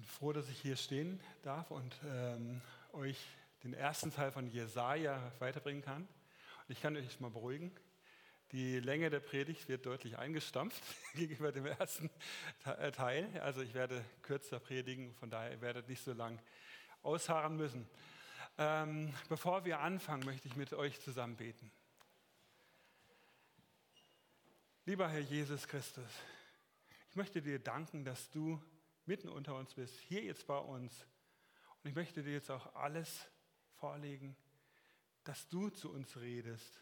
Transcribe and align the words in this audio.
bin 0.00 0.08
froh, 0.08 0.32
dass 0.32 0.48
ich 0.48 0.58
hier 0.58 0.76
stehen 0.76 1.20
darf 1.42 1.70
und 1.70 1.94
ähm, 2.06 2.62
euch 2.94 3.18
den 3.62 3.74
ersten 3.74 4.10
Teil 4.10 4.32
von 4.32 4.46
Jesaja 4.46 5.20
weiterbringen 5.40 5.82
kann. 5.82 6.02
Und 6.02 6.70
ich 6.70 6.80
kann 6.80 6.96
euch 6.96 7.20
mal 7.20 7.30
beruhigen. 7.30 7.70
Die 8.52 8.80
Länge 8.80 9.10
der 9.10 9.20
Predigt 9.20 9.68
wird 9.68 9.84
deutlich 9.84 10.16
eingestampft 10.16 10.82
gegenüber 11.14 11.52
dem 11.52 11.66
ersten 11.66 12.08
äh, 12.64 12.90
Teil. 12.92 13.28
Also 13.42 13.60
ich 13.60 13.74
werde 13.74 14.02
kürzer 14.22 14.58
predigen, 14.58 15.14
von 15.16 15.28
daher 15.28 15.60
werdet 15.60 15.86
nicht 15.86 16.02
so 16.02 16.14
lang 16.14 16.40
ausharren 17.02 17.58
müssen. 17.58 17.86
Ähm, 18.56 19.12
bevor 19.28 19.66
wir 19.66 19.80
anfangen, 19.80 20.24
möchte 20.24 20.48
ich 20.48 20.56
mit 20.56 20.72
euch 20.72 20.98
zusammen 20.98 21.36
beten. 21.36 21.70
Lieber 24.86 25.10
Herr 25.10 25.20
Jesus 25.20 25.68
Christus, 25.68 26.10
ich 27.10 27.16
möchte 27.16 27.42
dir 27.42 27.58
danken, 27.58 28.02
dass 28.02 28.30
du 28.30 28.62
mitten 29.10 29.28
unter 29.28 29.56
uns 29.56 29.74
bist, 29.74 29.98
hier 29.98 30.22
jetzt 30.22 30.46
bei 30.46 30.56
uns. 30.56 31.04
Und 31.82 31.90
ich 31.90 31.96
möchte 31.96 32.22
dir 32.22 32.32
jetzt 32.32 32.48
auch 32.48 32.76
alles 32.76 33.28
vorlegen, 33.80 34.36
dass 35.24 35.48
du 35.48 35.68
zu 35.68 35.90
uns 35.90 36.16
redest, 36.18 36.80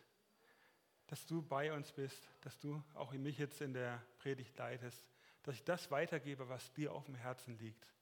dass 1.07 1.25
du 1.25 1.41
bei 1.41 1.73
uns 1.73 1.91
bist, 1.91 2.29
dass 2.43 2.59
du 2.59 2.85
auch 2.93 3.15
mich 3.15 3.39
jetzt 3.39 3.63
in 3.63 3.73
der 3.73 4.05
Predigt 4.19 4.55
leitest, 4.59 5.07
dass 5.43 5.55
ich 5.55 5.65
das 5.65 5.91
weitergebe, 5.91 6.51
was 6.51 6.71
dir 6.75 6.93
auf 6.93 7.07
dem 7.07 7.15
Herzen 7.15 7.57
liegt 7.57 7.95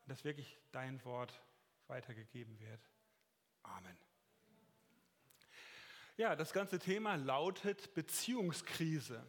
und 0.00 0.08
dass 0.08 0.24
wirklich 0.24 0.58
dein 0.72 1.04
Wort 1.04 1.38
weitergegeben 1.86 2.58
wird. 2.60 2.80
Amen. 3.62 3.98
Ja, 6.16 6.34
das 6.34 6.54
ganze 6.54 6.78
Thema 6.78 7.16
lautet 7.16 7.92
Beziehungskrise. 7.92 9.22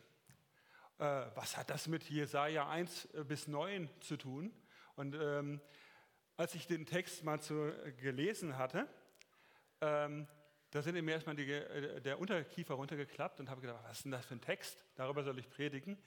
Äh, 1.01 1.25
was 1.33 1.57
hat 1.57 1.71
das 1.71 1.87
mit 1.87 2.03
Jesaja 2.11 2.69
1 2.69 3.05
äh, 3.05 3.23
bis 3.23 3.47
9 3.47 3.89
zu 4.01 4.17
tun? 4.17 4.53
Und 4.95 5.15
ähm, 5.15 5.59
als 6.37 6.53
ich 6.53 6.67
den 6.67 6.85
Text 6.85 7.23
mal 7.23 7.41
zu, 7.41 7.55
äh, 7.55 7.91
gelesen 7.93 8.55
hatte, 8.55 8.87
ähm, 9.81 10.27
da 10.69 10.83
sind 10.83 11.03
mir 11.03 11.11
erstmal 11.11 11.35
die, 11.35 11.47
der 12.03 12.19
Unterkiefer 12.19 12.75
runtergeklappt 12.75 13.39
und 13.39 13.49
habe 13.49 13.61
gedacht, 13.61 13.79
was 13.83 13.97
ist 13.97 14.05
denn 14.05 14.11
das 14.11 14.27
für 14.27 14.35
ein 14.35 14.41
Text? 14.41 14.85
Darüber 14.95 15.23
soll 15.23 15.39
ich 15.39 15.49
predigen. 15.49 15.97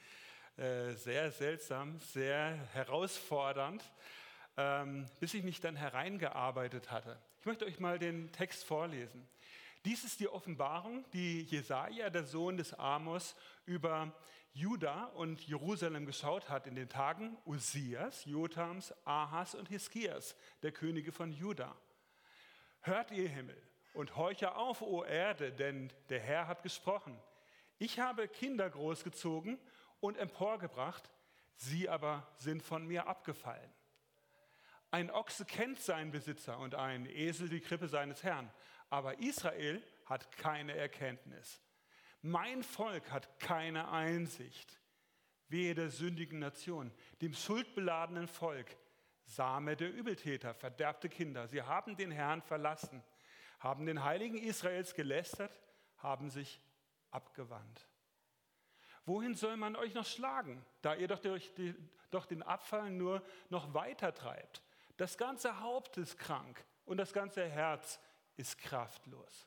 Äh, 0.56 0.92
sehr 0.92 1.32
seltsam, 1.32 1.98
sehr 1.98 2.54
herausfordernd, 2.72 3.82
ähm, 4.56 5.06
bis 5.18 5.34
ich 5.34 5.42
mich 5.42 5.60
dann 5.60 5.74
hereingearbeitet 5.74 6.92
hatte. 6.92 7.18
Ich 7.40 7.46
möchte 7.46 7.66
euch 7.66 7.80
mal 7.80 7.98
den 7.98 8.30
Text 8.30 8.62
vorlesen. 8.62 9.26
Dies 9.84 10.04
ist 10.04 10.20
die 10.20 10.28
Offenbarung, 10.28 11.04
die 11.12 11.42
Jesaja, 11.42 12.10
der 12.10 12.24
Sohn 12.24 12.56
des 12.56 12.72
Amos, 12.74 13.34
über 13.66 14.14
Juda 14.56 15.06
und 15.16 15.40
Jerusalem 15.48 16.06
geschaut 16.06 16.48
hat 16.48 16.68
in 16.68 16.76
den 16.76 16.88
Tagen 16.88 17.36
Uzias, 17.44 18.24
Jotams, 18.24 18.94
Ahas 19.04 19.56
und 19.56 19.68
Hiskias, 19.68 20.36
der 20.62 20.70
Könige 20.70 21.10
von 21.10 21.32
Juda. 21.32 21.76
Hört 22.82 23.10
ihr 23.10 23.28
Himmel 23.28 23.60
und 23.94 24.14
horche 24.14 24.54
auf, 24.54 24.80
o 24.80 25.02
Erde, 25.02 25.50
denn 25.50 25.92
der 26.08 26.20
Herr 26.20 26.46
hat 26.46 26.62
gesprochen. 26.62 27.20
Ich 27.78 27.98
habe 27.98 28.28
Kinder 28.28 28.70
großgezogen 28.70 29.58
und 29.98 30.18
emporgebracht, 30.18 31.10
sie 31.56 31.88
aber 31.88 32.24
sind 32.36 32.62
von 32.62 32.86
mir 32.86 33.08
abgefallen. 33.08 33.72
Ein 34.92 35.10
Ochse 35.10 35.44
kennt 35.46 35.80
seinen 35.80 36.12
Besitzer 36.12 36.60
und 36.60 36.76
ein 36.76 37.06
Esel 37.06 37.48
die 37.48 37.60
Krippe 37.60 37.88
seines 37.88 38.22
Herrn, 38.22 38.48
aber 38.88 39.18
Israel 39.18 39.82
hat 40.06 40.30
keine 40.30 40.76
Erkenntnis. 40.76 41.60
Mein 42.26 42.62
Volk 42.62 43.10
hat 43.10 43.38
keine 43.38 43.90
Einsicht. 43.90 44.80
Wehe 45.48 45.74
der 45.74 45.90
sündigen 45.90 46.38
Nation, 46.38 46.90
dem 47.20 47.34
schuldbeladenen 47.34 48.28
Volk, 48.28 48.78
Same 49.24 49.76
der 49.76 49.92
Übeltäter, 49.92 50.54
verderbte 50.54 51.10
Kinder. 51.10 51.46
Sie 51.48 51.60
haben 51.60 51.98
den 51.98 52.10
Herrn 52.10 52.40
verlassen, 52.40 53.04
haben 53.60 53.84
den 53.84 54.02
Heiligen 54.02 54.38
Israels 54.38 54.94
gelästert, 54.94 55.60
haben 55.98 56.30
sich 56.30 56.62
abgewandt. 57.10 57.86
Wohin 59.04 59.34
soll 59.34 59.58
man 59.58 59.76
euch 59.76 59.92
noch 59.92 60.06
schlagen, 60.06 60.64
da 60.80 60.94
ihr 60.94 61.08
doch, 61.08 61.20
die, 61.20 61.74
doch 62.10 62.24
den 62.24 62.42
Abfall 62.42 62.90
nur 62.90 63.22
noch 63.50 63.74
weiter 63.74 64.14
treibt? 64.14 64.62
Das 64.96 65.18
ganze 65.18 65.60
Haupt 65.60 65.98
ist 65.98 66.18
krank 66.18 66.64
und 66.86 66.96
das 66.96 67.12
ganze 67.12 67.46
Herz 67.46 68.00
ist 68.38 68.56
kraftlos. 68.56 69.46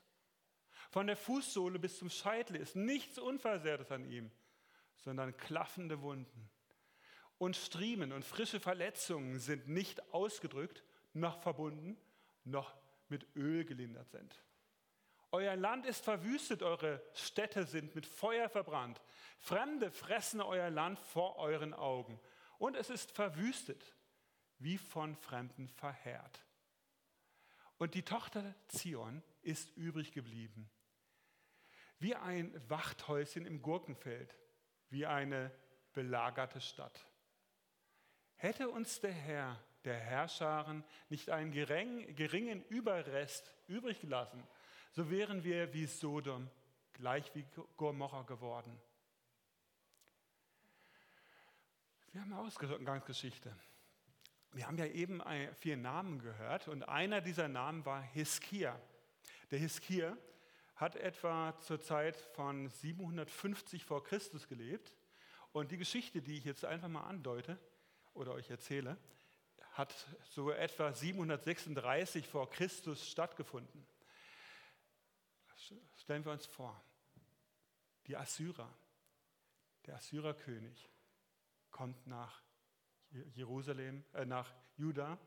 Von 0.90 1.08
der 1.08 1.18
Fußsohle 1.18 1.80
bis 1.80 1.98
zum 1.98 2.10
Scheitel 2.10 2.56
ist 2.56 2.76
nichts 2.76 3.18
Unversehrtes 3.20 3.92
an 3.92 4.06
ihm, 4.06 4.32
sondern 4.96 5.36
klaffende 5.38 6.02
Wunden. 6.02 6.50
Und 7.38 7.56
Striemen 7.56 8.12
und 8.14 8.26
frische 8.26 8.60
Verletzungen 8.60 9.40
sind 9.40 9.68
nicht 9.68 10.14
ausgedrückt, 10.14 10.84
noch 11.14 11.40
verbunden, 11.42 11.98
noch 12.44 12.76
mit 13.10 13.28
Öl 13.36 13.64
gelindert 13.66 14.10
sind. 14.10 14.42
Euer 15.32 15.56
Land 15.56 15.86
ist 15.86 16.04
verwüstet, 16.04 16.64
eure 16.64 17.04
Städte 17.14 17.66
sind 17.66 17.94
mit 17.96 18.06
Feuer 18.06 18.50
verbrannt. 18.50 19.02
Fremde 19.40 19.92
fressen 19.92 20.42
euer 20.42 20.70
Land 20.70 21.00
vor 21.00 21.36
euren 21.38 21.74
Augen. 21.74 22.20
Und 22.58 22.76
es 22.76 22.90
ist 22.90 23.12
verwüstet 23.12 23.94
wie 24.60 24.78
von 24.78 25.16
Fremden 25.16 25.68
verheert. 25.68 26.44
Und 27.78 27.94
die 27.94 28.04
Tochter 28.04 28.56
Zion 28.70 29.22
ist 29.44 29.76
übrig 29.78 30.12
geblieben, 30.12 30.70
wie 32.00 32.16
ein 32.16 32.54
Wachthäuschen 32.70 33.46
im 33.46 33.62
Gurkenfeld, 33.62 34.36
wie 34.90 35.06
eine 35.06 35.52
belagerte 35.94 36.62
Stadt. 36.62 37.08
Hätte 38.36 38.70
uns 38.70 39.00
der 39.00 39.12
Herr, 39.12 39.60
der 39.84 39.98
Herrscharen, 39.98 40.84
nicht 41.10 41.30
einen 41.30 41.52
geringen 41.52 42.64
Überrest 42.66 43.54
übrig 43.68 44.00
gelassen, 44.00 44.44
so 44.92 45.10
wären 45.10 45.44
wir 45.44 45.74
wie 45.74 45.86
Sodom, 45.86 46.50
gleich 46.94 47.34
wie 47.36 47.46
Gomorra 47.78 48.24
geworden. 48.24 48.80
Wir 52.12 52.22
haben 52.22 52.34
eine 52.34 52.42
Ausgangsgeschichte. 52.42 53.56
Wir 54.54 54.66
haben 54.66 54.78
ja 54.78 54.86
eben 54.86 55.22
vier 55.56 55.78
Namen 55.78 56.20
gehört 56.20 56.68
und 56.68 56.84
einer 56.84 57.22
dieser 57.22 57.48
Namen 57.48 57.86
war 57.86 58.02
Hiskia. 58.02 58.80
Der 59.52 59.60
Hiskia 59.60 60.18
hat 60.78 60.96
etwa 60.96 61.60
zur 61.60 61.82
Zeit 61.82 62.16
von 62.16 62.70
750 62.70 63.84
vor 63.84 64.04
Christus 64.04 64.48
gelebt 64.48 64.94
und 65.52 65.72
die 65.72 65.78
Geschichte, 65.78 66.22
die 66.22 66.38
ich 66.38 66.46
jetzt 66.46 66.66
einfach 66.66 66.88
mal 66.88 67.04
andeute 67.04 67.60
oder 68.14 68.34
euch 68.34 68.50
erzähle, 68.50 68.98
hat 69.72 69.94
so 70.24 70.52
etwa 70.52 70.94
736 70.94 72.28
vor 72.28 72.50
Christus 72.50 73.10
stattgefunden. 73.10 73.86
Stellen 75.96 76.24
wir 76.24 76.32
uns 76.32 76.46
vor, 76.46 76.80
die 78.06 78.16
Assyrer, 78.16 78.72
der 79.88 79.96
Assyrerkönig 79.96 80.90
kommt 81.72 82.06
nach 82.06 82.44
Jerusalem, 83.34 84.04
äh, 84.14 84.26
nach 84.26 84.54
Juda, 84.76 85.18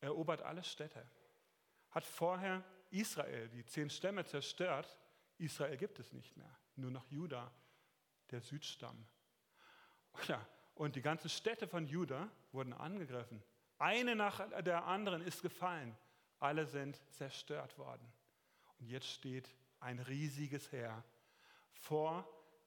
erobert 0.00 0.42
alle 0.42 0.64
Städte, 0.64 1.06
hat 1.90 2.04
vorher 2.04 2.64
Israel, 2.90 3.48
die 3.48 3.64
zehn 3.64 3.90
Stämme 3.90 4.24
zerstört. 4.24 4.98
Israel 5.38 5.76
gibt 5.76 5.98
es 5.98 6.12
nicht 6.12 6.36
mehr, 6.36 6.54
nur 6.76 6.90
noch 6.90 7.06
Juda, 7.08 7.52
der 8.30 8.40
Südstamm. 8.40 9.06
Ja, 10.28 10.46
und 10.74 10.96
die 10.96 11.02
ganzen 11.02 11.28
Städte 11.28 11.66
von 11.66 11.86
Juda 11.86 12.30
wurden 12.52 12.72
angegriffen. 12.72 13.42
Eine 13.78 14.16
nach 14.16 14.40
der 14.62 14.86
anderen 14.86 15.22
ist 15.22 15.42
gefallen. 15.42 15.96
Alle 16.38 16.66
sind 16.66 17.00
zerstört 17.12 17.76
worden. 17.78 18.06
Und 18.78 18.88
jetzt 18.88 19.06
steht 19.06 19.48
ein 19.80 19.98
riesiges 19.98 20.70
Heer 20.72 21.04
vor 21.72 22.26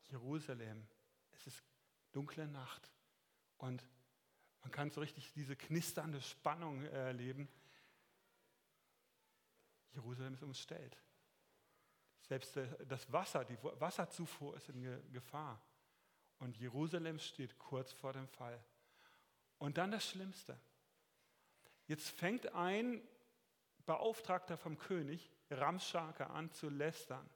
Jerusalem. 0.09 0.87
Es 1.31 1.47
ist 1.47 1.63
dunkle 2.11 2.47
Nacht 2.47 2.91
und 3.57 3.87
man 4.61 4.71
kann 4.71 4.89
so 4.89 5.01
richtig 5.01 5.31
diese 5.33 5.55
knisternde 5.55 6.21
Spannung 6.21 6.83
erleben. 6.85 7.47
Jerusalem 9.93 10.33
ist 10.33 10.43
umstellt. 10.43 10.97
Selbst 12.21 12.57
das 12.87 13.11
Wasser, 13.11 13.43
die 13.43 13.57
Wasserzufuhr 13.61 14.55
ist 14.55 14.69
in 14.69 15.11
Gefahr. 15.11 15.61
Und 16.37 16.57
Jerusalem 16.57 17.19
steht 17.19 17.57
kurz 17.57 17.91
vor 17.91 18.13
dem 18.13 18.27
Fall. 18.27 18.63
Und 19.57 19.77
dann 19.77 19.91
das 19.91 20.07
Schlimmste. 20.07 20.59
Jetzt 21.87 22.09
fängt 22.09 22.53
ein 22.53 23.01
Beauftragter 23.85 24.57
vom 24.57 24.77
König, 24.77 25.31
Ramschake, 25.49 26.29
an 26.29 26.51
zu 26.51 26.69
lästern. 26.69 27.27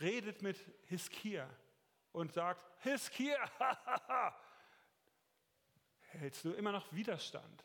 Redet 0.00 0.42
mit 0.42 0.58
Hiskia 0.84 1.48
und 2.12 2.32
sagt, 2.32 2.64
Hiskia, 2.82 3.38
hältst 6.00 6.44
du 6.44 6.52
immer 6.52 6.72
noch 6.72 6.92
Widerstand. 6.92 7.64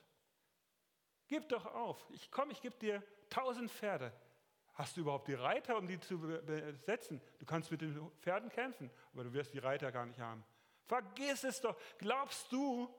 Gib 1.28 1.50
doch 1.50 1.66
auf. 1.66 2.10
Ich 2.12 2.32
komme, 2.32 2.54
ich 2.54 2.62
gebe 2.62 2.78
dir 2.78 3.04
tausend 3.34 3.72
Pferde. 3.72 4.14
Hast 4.74 4.98
du 4.98 5.02
überhaupt 5.02 5.28
die 5.28 5.34
Reiter, 5.34 5.78
um 5.78 5.88
die 5.88 6.00
zu 6.00 6.20
besetzen? 6.20 7.22
Du 7.40 7.46
kannst 7.46 7.70
mit 7.70 7.82
den 7.82 8.12
Pferden 8.22 8.50
kämpfen, 8.50 8.90
aber 9.14 9.24
du 9.24 9.34
wirst 9.34 9.54
die 9.54 9.60
Reiter 9.60 9.92
gar 9.92 10.06
nicht 10.06 10.20
haben. 10.20 10.44
Vergiss 10.86 11.44
es 11.44 11.62
doch. 11.62 11.80
Glaubst 12.00 12.52
du, 12.52 12.94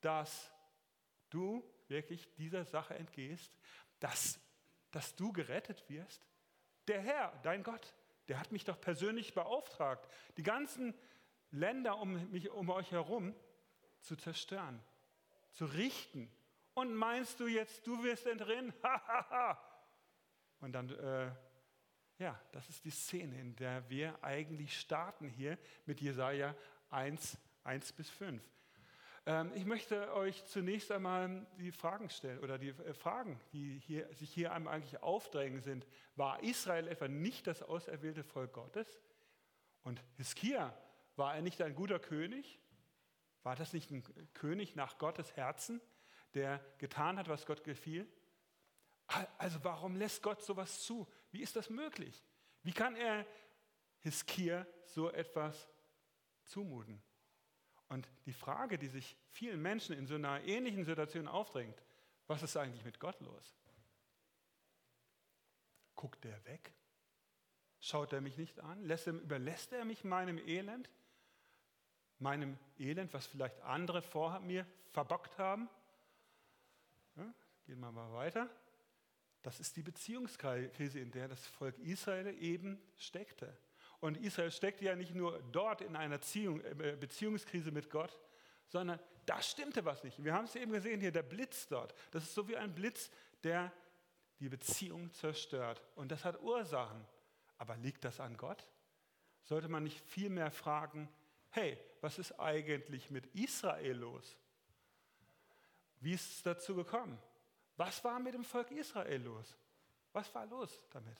dass 0.00 0.50
du 1.30 1.64
wirklich 1.88 2.32
dieser 2.34 2.64
Sache 2.64 2.94
entgehst, 2.94 3.52
dass, 4.00 4.40
dass 4.90 5.14
du 5.14 5.32
gerettet 5.32 5.88
wirst? 5.88 6.28
Der 6.88 7.00
Herr, 7.00 7.32
dein 7.42 7.62
Gott, 7.62 7.94
der 8.28 8.40
hat 8.40 8.50
mich 8.50 8.64
doch 8.64 8.80
persönlich 8.80 9.34
beauftragt, 9.34 10.08
die 10.36 10.42
ganzen 10.42 10.94
Länder 11.52 11.98
um, 11.98 12.30
mich, 12.30 12.50
um 12.50 12.70
euch 12.70 12.90
herum 12.90 13.34
zu 14.00 14.16
zerstören, 14.16 14.82
zu 15.52 15.64
richten. 15.64 16.30
Und 16.74 16.94
meinst 16.94 17.38
du 17.38 17.46
jetzt, 17.46 17.86
du 17.86 18.02
wirst 18.02 18.26
entrinnen? 18.26 18.72
Und 20.60 20.72
dann, 20.72 20.90
äh, 20.90 21.30
ja, 22.18 22.40
das 22.52 22.68
ist 22.68 22.84
die 22.84 22.90
Szene, 22.90 23.38
in 23.40 23.56
der 23.56 23.88
wir 23.88 24.22
eigentlich 24.22 24.78
starten 24.78 25.28
hier 25.28 25.58
mit 25.86 26.00
Jesaja 26.00 26.54
1, 26.90 27.38
1 27.64 27.92
bis 27.92 28.10
5. 28.10 28.42
Ähm, 29.26 29.52
ich 29.54 29.64
möchte 29.64 30.12
euch 30.14 30.44
zunächst 30.46 30.90
einmal 30.92 31.46
die 31.58 31.72
Fragen 31.72 32.10
stellen 32.10 32.40
oder 32.40 32.58
die 32.58 32.70
äh, 32.70 32.94
Fragen, 32.94 33.38
die 33.52 33.78
hier, 33.78 34.12
sich 34.14 34.32
hier 34.32 34.52
einem 34.52 34.68
eigentlich 34.68 35.02
aufdrängen 35.02 35.60
sind. 35.60 35.86
War 36.16 36.42
Israel 36.42 36.88
etwa 36.88 37.08
nicht 37.08 37.46
das 37.46 37.62
auserwählte 37.62 38.24
Volk 38.24 38.52
Gottes? 38.52 39.00
Und 39.82 40.02
Hiskia, 40.16 40.76
war 41.16 41.34
er 41.34 41.42
nicht 41.42 41.60
ein 41.62 41.74
guter 41.74 41.98
König? 41.98 42.60
War 43.42 43.56
das 43.56 43.72
nicht 43.72 43.90
ein 43.90 44.02
König 44.34 44.76
nach 44.76 44.98
Gottes 44.98 45.36
Herzen, 45.36 45.80
der 46.34 46.64
getan 46.78 47.18
hat, 47.18 47.28
was 47.28 47.46
Gott 47.46 47.64
gefiel? 47.64 48.06
Also 49.38 49.62
warum 49.64 49.96
lässt 49.96 50.22
Gott 50.22 50.42
sowas 50.42 50.82
zu? 50.82 51.06
Wie 51.32 51.42
ist 51.42 51.56
das 51.56 51.68
möglich? 51.68 52.22
Wie 52.62 52.72
kann 52.72 52.94
er 52.94 53.26
Hiskia 54.00 54.66
so 54.84 55.10
etwas 55.10 55.68
zumuten? 56.44 57.02
Und 57.88 58.08
die 58.24 58.32
Frage, 58.32 58.78
die 58.78 58.86
sich 58.86 59.16
vielen 59.30 59.60
Menschen 59.60 59.96
in 59.96 60.06
so 60.06 60.14
einer 60.14 60.40
ähnlichen 60.42 60.84
Situation 60.84 61.26
aufdrängt, 61.26 61.82
was 62.28 62.42
ist 62.44 62.56
eigentlich 62.56 62.84
mit 62.84 63.00
Gott 63.00 63.20
los? 63.20 63.56
Guckt 65.96 66.24
er 66.24 66.44
weg? 66.44 66.72
Schaut 67.80 68.12
er 68.12 68.20
mich 68.20 68.36
nicht 68.38 68.60
an? 68.60 68.84
Lässt 68.84 69.08
er, 69.08 69.14
überlässt 69.14 69.72
er 69.72 69.84
mich 69.84 70.04
meinem 70.04 70.38
Elend? 70.38 70.88
Meinem 72.18 72.58
Elend, 72.78 73.12
was 73.12 73.26
vielleicht 73.26 73.60
andere 73.62 74.02
vor 74.02 74.38
mir 74.40 74.66
verbockt 74.92 75.36
haben? 75.38 75.68
Ja, 77.16 77.34
gehen 77.64 77.80
wir 77.80 77.90
mal 77.90 78.12
weiter. 78.12 78.48
Das 79.42 79.58
ist 79.58 79.76
die 79.76 79.82
Beziehungskrise, 79.82 80.98
in 80.98 81.10
der 81.10 81.28
das 81.28 81.46
Volk 81.46 81.78
Israel 81.78 82.36
eben 82.42 82.80
steckte. 82.96 83.56
Und 84.00 84.16
Israel 84.18 84.50
steckt 84.50 84.80
ja 84.80 84.94
nicht 84.94 85.14
nur 85.14 85.42
dort 85.52 85.80
in 85.82 85.96
einer 85.96 86.16
äh, 86.16 86.96
Beziehungskrise 86.96 87.70
mit 87.70 87.90
Gott, 87.90 88.18
sondern 88.68 88.98
da 89.26 89.40
stimmte 89.42 89.84
was 89.84 90.02
nicht. 90.04 90.22
Wir 90.22 90.32
haben 90.32 90.44
es 90.44 90.56
eben 90.56 90.72
gesehen 90.72 91.00
hier, 91.00 91.12
der 91.12 91.22
Blitz 91.22 91.66
dort. 91.68 91.94
Das 92.10 92.24
ist 92.24 92.34
so 92.34 92.48
wie 92.48 92.56
ein 92.56 92.74
Blitz, 92.74 93.10
der 93.42 93.72
die 94.38 94.48
Beziehung 94.48 95.12
zerstört. 95.12 95.82
Und 95.94 96.10
das 96.10 96.24
hat 96.24 96.40
Ursachen. 96.42 97.04
Aber 97.58 97.76
liegt 97.76 98.04
das 98.04 98.20
an 98.20 98.36
Gott? 98.36 98.66
Sollte 99.44 99.68
man 99.68 99.84
nicht 99.84 100.00
vielmehr 100.00 100.50
fragen, 100.50 101.08
hey, 101.50 101.78
was 102.00 102.18
ist 102.18 102.38
eigentlich 102.40 103.10
mit 103.10 103.26
Israel 103.34 103.98
los? 103.98 104.36
Wie 106.00 106.14
ist 106.14 106.30
es 106.30 106.42
dazu 106.42 106.74
gekommen? 106.74 107.18
Was 107.80 108.04
war 108.04 108.20
mit 108.20 108.34
dem 108.34 108.44
Volk 108.44 108.70
Israel 108.72 109.22
los? 109.22 109.56
Was 110.12 110.34
war 110.34 110.44
los 110.44 110.86
damit? 110.90 111.16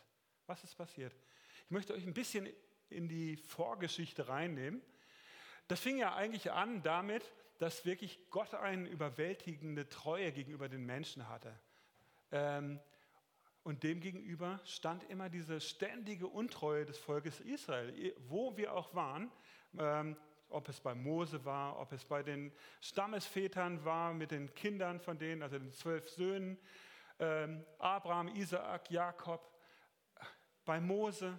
Was 0.47 0.63
ist 0.63 0.75
passiert? 0.75 1.17
Ich 1.65 1.71
möchte 1.71 1.95
euch 1.95 2.07
ein 2.07 2.13
bisschen 2.13 2.47
in 2.91 3.09
die 3.09 3.39
Vorgeschichte 3.39 4.29
reinnehmen. 4.29 4.83
Das 5.69 5.81
fing 5.81 5.97
ja 5.97 6.15
eigentlich 6.15 6.53
an 6.53 6.83
damit, 6.83 7.25
dass 7.61 7.87
wirklich 7.87 8.29
Gott 8.29 8.53
eine 8.53 8.87
überwältigende 8.91 9.89
Treue 9.89 10.33
gegenüber 10.33 10.69
den 10.69 10.85
Menschen 10.85 11.31
hatte. 11.31 11.59
Ähm, 12.31 12.79
und 13.63 13.83
demgegenüber 13.83 14.61
stand 14.67 15.03
immer 15.05 15.31
diese 15.31 15.63
ständige 15.63 16.27
Untreue 16.27 16.85
des 16.85 16.99
Volkes 16.99 17.41
Israel, 17.41 18.15
wo 18.29 18.55
wir 18.59 18.75
auch 18.75 18.95
waren, 18.95 19.33
ähm, 19.79 20.15
ob 20.51 20.69
es 20.69 20.81
bei 20.81 20.95
Mose 20.95 21.45
war, 21.45 21.79
ob 21.79 21.93
es 21.93 22.05
bei 22.05 22.23
den 22.23 22.53
Stammesvätern 22.81 23.85
war, 23.85 24.13
mit 24.13 24.31
den 24.31 24.55
Kindern 24.55 25.01
von 25.01 25.19
denen, 25.19 25.43
also 25.43 25.59
den 25.59 25.73
zwölf 25.73 26.09
Söhnen, 26.09 26.59
ähm, 27.19 27.65
Abraham, 27.79 28.29
Isaak, 28.29 28.91
Jakob, 28.91 29.51
bei 30.65 30.81
Mose, 30.81 31.39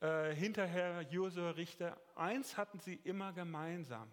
äh, 0.00 0.34
hinterher 0.34 1.02
Josua 1.02 1.50
Richter, 1.50 2.00
eins 2.14 2.56
hatten 2.56 2.78
sie 2.78 2.94
immer 2.94 3.32
gemeinsam. 3.32 4.10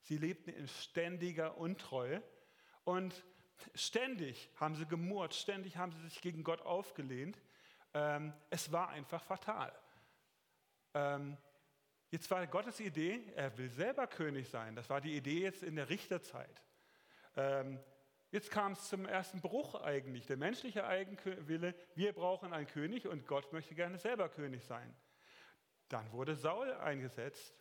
Sie 0.00 0.18
lebten 0.18 0.50
in 0.50 0.68
ständiger 0.68 1.56
Untreue 1.56 2.22
und 2.84 3.24
ständig 3.74 4.50
haben 4.56 4.74
sie 4.74 4.86
gemurrt, 4.86 5.34
ständig 5.34 5.76
haben 5.76 5.92
sie 5.92 6.02
sich 6.02 6.20
gegen 6.20 6.44
Gott 6.44 6.60
aufgelehnt. 6.62 7.40
Ähm, 7.94 8.32
es 8.50 8.70
war 8.70 8.90
einfach 8.90 9.22
fatal. 9.22 9.72
Ähm, 10.94 11.36
jetzt 12.14 12.30
war 12.30 12.46
Gottes 12.46 12.80
Idee, 12.80 13.20
er 13.34 13.56
will 13.58 13.68
selber 13.68 14.06
König 14.06 14.48
sein. 14.48 14.76
Das 14.76 14.88
war 14.88 15.00
die 15.00 15.16
Idee 15.16 15.40
jetzt 15.40 15.62
in 15.62 15.76
der 15.76 15.90
Richterzeit. 15.90 16.62
Ähm, 17.36 17.78
Jetzt 18.34 18.50
kam 18.50 18.72
es 18.72 18.88
zum 18.88 19.06
ersten 19.06 19.40
Bruch 19.40 19.76
eigentlich, 19.76 20.26
der 20.26 20.36
menschliche 20.36 20.84
Eigenwille. 20.84 21.72
Wir 21.94 22.12
brauchen 22.12 22.52
einen 22.52 22.66
König 22.66 23.06
und 23.06 23.28
Gott 23.28 23.52
möchte 23.52 23.76
gerne 23.76 23.96
selber 23.96 24.28
König 24.28 24.64
sein. 24.64 24.92
Dann 25.88 26.10
wurde 26.10 26.34
Saul 26.34 26.72
eingesetzt. 26.72 27.54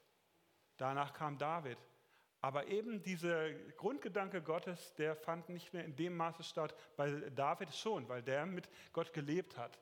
Danach 0.77 1.13
kam 1.13 1.37
David. 1.37 1.77
Aber 2.41 2.65
eben 2.69 3.03
dieser 3.03 3.53
Grundgedanke 3.77 4.41
Gottes, 4.41 4.95
der 4.95 5.15
fand 5.15 5.47
nicht 5.49 5.73
mehr 5.73 5.85
in 5.85 5.95
dem 5.95 6.17
Maße 6.17 6.41
statt. 6.41 6.73
Bei 6.97 7.11
David 7.29 7.71
schon, 7.75 8.09
weil 8.09 8.23
der 8.23 8.47
mit 8.47 8.67
Gott 8.93 9.13
gelebt 9.13 9.55
hat. 9.59 9.79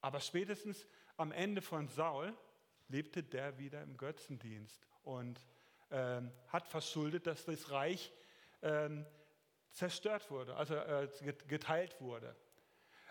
Aber 0.00 0.18
spätestens 0.18 0.88
am 1.16 1.30
Ende 1.30 1.62
von 1.62 1.86
Saul 1.86 2.36
lebte 2.88 3.22
der 3.22 3.58
wieder 3.58 3.82
im 3.82 3.96
Götzendienst 3.96 4.86
und 5.02 5.40
ähm, 5.90 6.30
hat 6.48 6.66
verschuldet, 6.66 7.26
dass 7.26 7.44
das 7.44 7.70
Reich 7.70 8.12
ähm, 8.62 9.06
zerstört 9.72 10.30
wurde, 10.30 10.56
also 10.56 10.74
äh, 10.74 11.08
geteilt 11.48 12.00
wurde. 12.00 12.36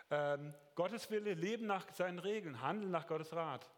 Ähm, 0.10 0.54
Gottes 0.76 1.10
Wille, 1.10 1.34
leben 1.34 1.68
nach 1.68 1.92
seinen 1.94 2.20
Regeln, 2.20 2.62
handeln 2.62 2.92
nach 2.92 3.08
Gottes 3.08 3.34
Rat. 3.34 3.70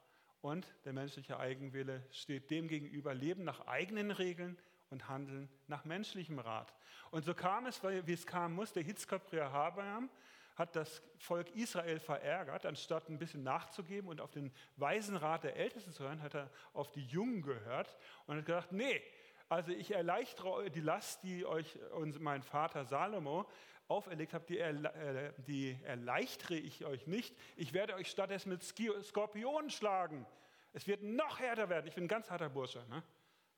Und 0.41 0.67
der 0.83 0.93
menschliche 0.93 1.39
Eigenwille 1.39 2.05
steht 2.11 2.49
dem 2.49 2.67
gegenüber, 2.67 3.13
leben 3.13 3.43
nach 3.43 3.67
eigenen 3.67 4.11
Regeln 4.11 4.57
und 4.89 5.07
handeln 5.07 5.49
nach 5.67 5.85
menschlichem 5.85 6.39
Rat. 6.39 6.73
Und 7.11 7.23
so 7.23 7.33
kam 7.33 7.65
es, 7.65 7.81
wie 7.83 8.13
es 8.13 8.25
kam 8.25 8.53
muss, 8.53 8.73
der 8.73 8.83
Hitzkopf 8.83 9.31
Rehabeam 9.31 10.09
hat 10.55 10.75
das 10.75 11.01
Volk 11.17 11.49
Israel 11.55 11.99
verärgert, 11.99 12.65
anstatt 12.65 13.09
ein 13.09 13.17
bisschen 13.17 13.43
nachzugeben 13.43 14.09
und 14.09 14.21
auf 14.21 14.31
den 14.31 14.51
weisen 14.75 15.15
Rat 15.15 15.43
der 15.43 15.55
Ältesten 15.55 15.91
zu 15.91 16.03
hören, 16.03 16.21
hat 16.21 16.35
er 16.35 16.49
auf 16.73 16.91
die 16.91 17.05
Jungen 17.05 17.41
gehört 17.41 17.97
und 18.27 18.37
hat 18.37 18.45
gesagt, 18.45 18.71
nee, 18.71 19.01
also 19.49 19.71
ich 19.71 19.91
erleichtere 19.91 20.69
die 20.69 20.81
Last, 20.81 21.23
die 21.23 21.45
euch 21.45 21.77
mein 22.19 22.43
Vater 22.43 22.85
Salomo 22.85 23.49
auferlegt 23.87 24.49
die, 24.49 24.59
äh, 24.59 25.33
die 25.45 25.77
erleichtere 25.83 26.55
ich 26.55 26.85
euch 26.85 27.05
nicht. 27.07 27.35
Ich 27.55 27.73
werde 27.73 27.95
euch 27.95 28.09
stattdessen 28.09 28.49
mit 28.49 28.63
Skorpionen 28.63 29.69
schlagen. 29.69 30.25
Es 30.71 30.87
wird 30.87 31.03
noch 31.03 31.39
härter 31.39 31.69
werden. 31.69 31.87
Ich 31.87 31.95
bin 31.95 32.05
ein 32.05 32.07
ganz 32.07 32.31
harter 32.31 32.49
Bursche. 32.49 32.83
Ne? 32.89 33.03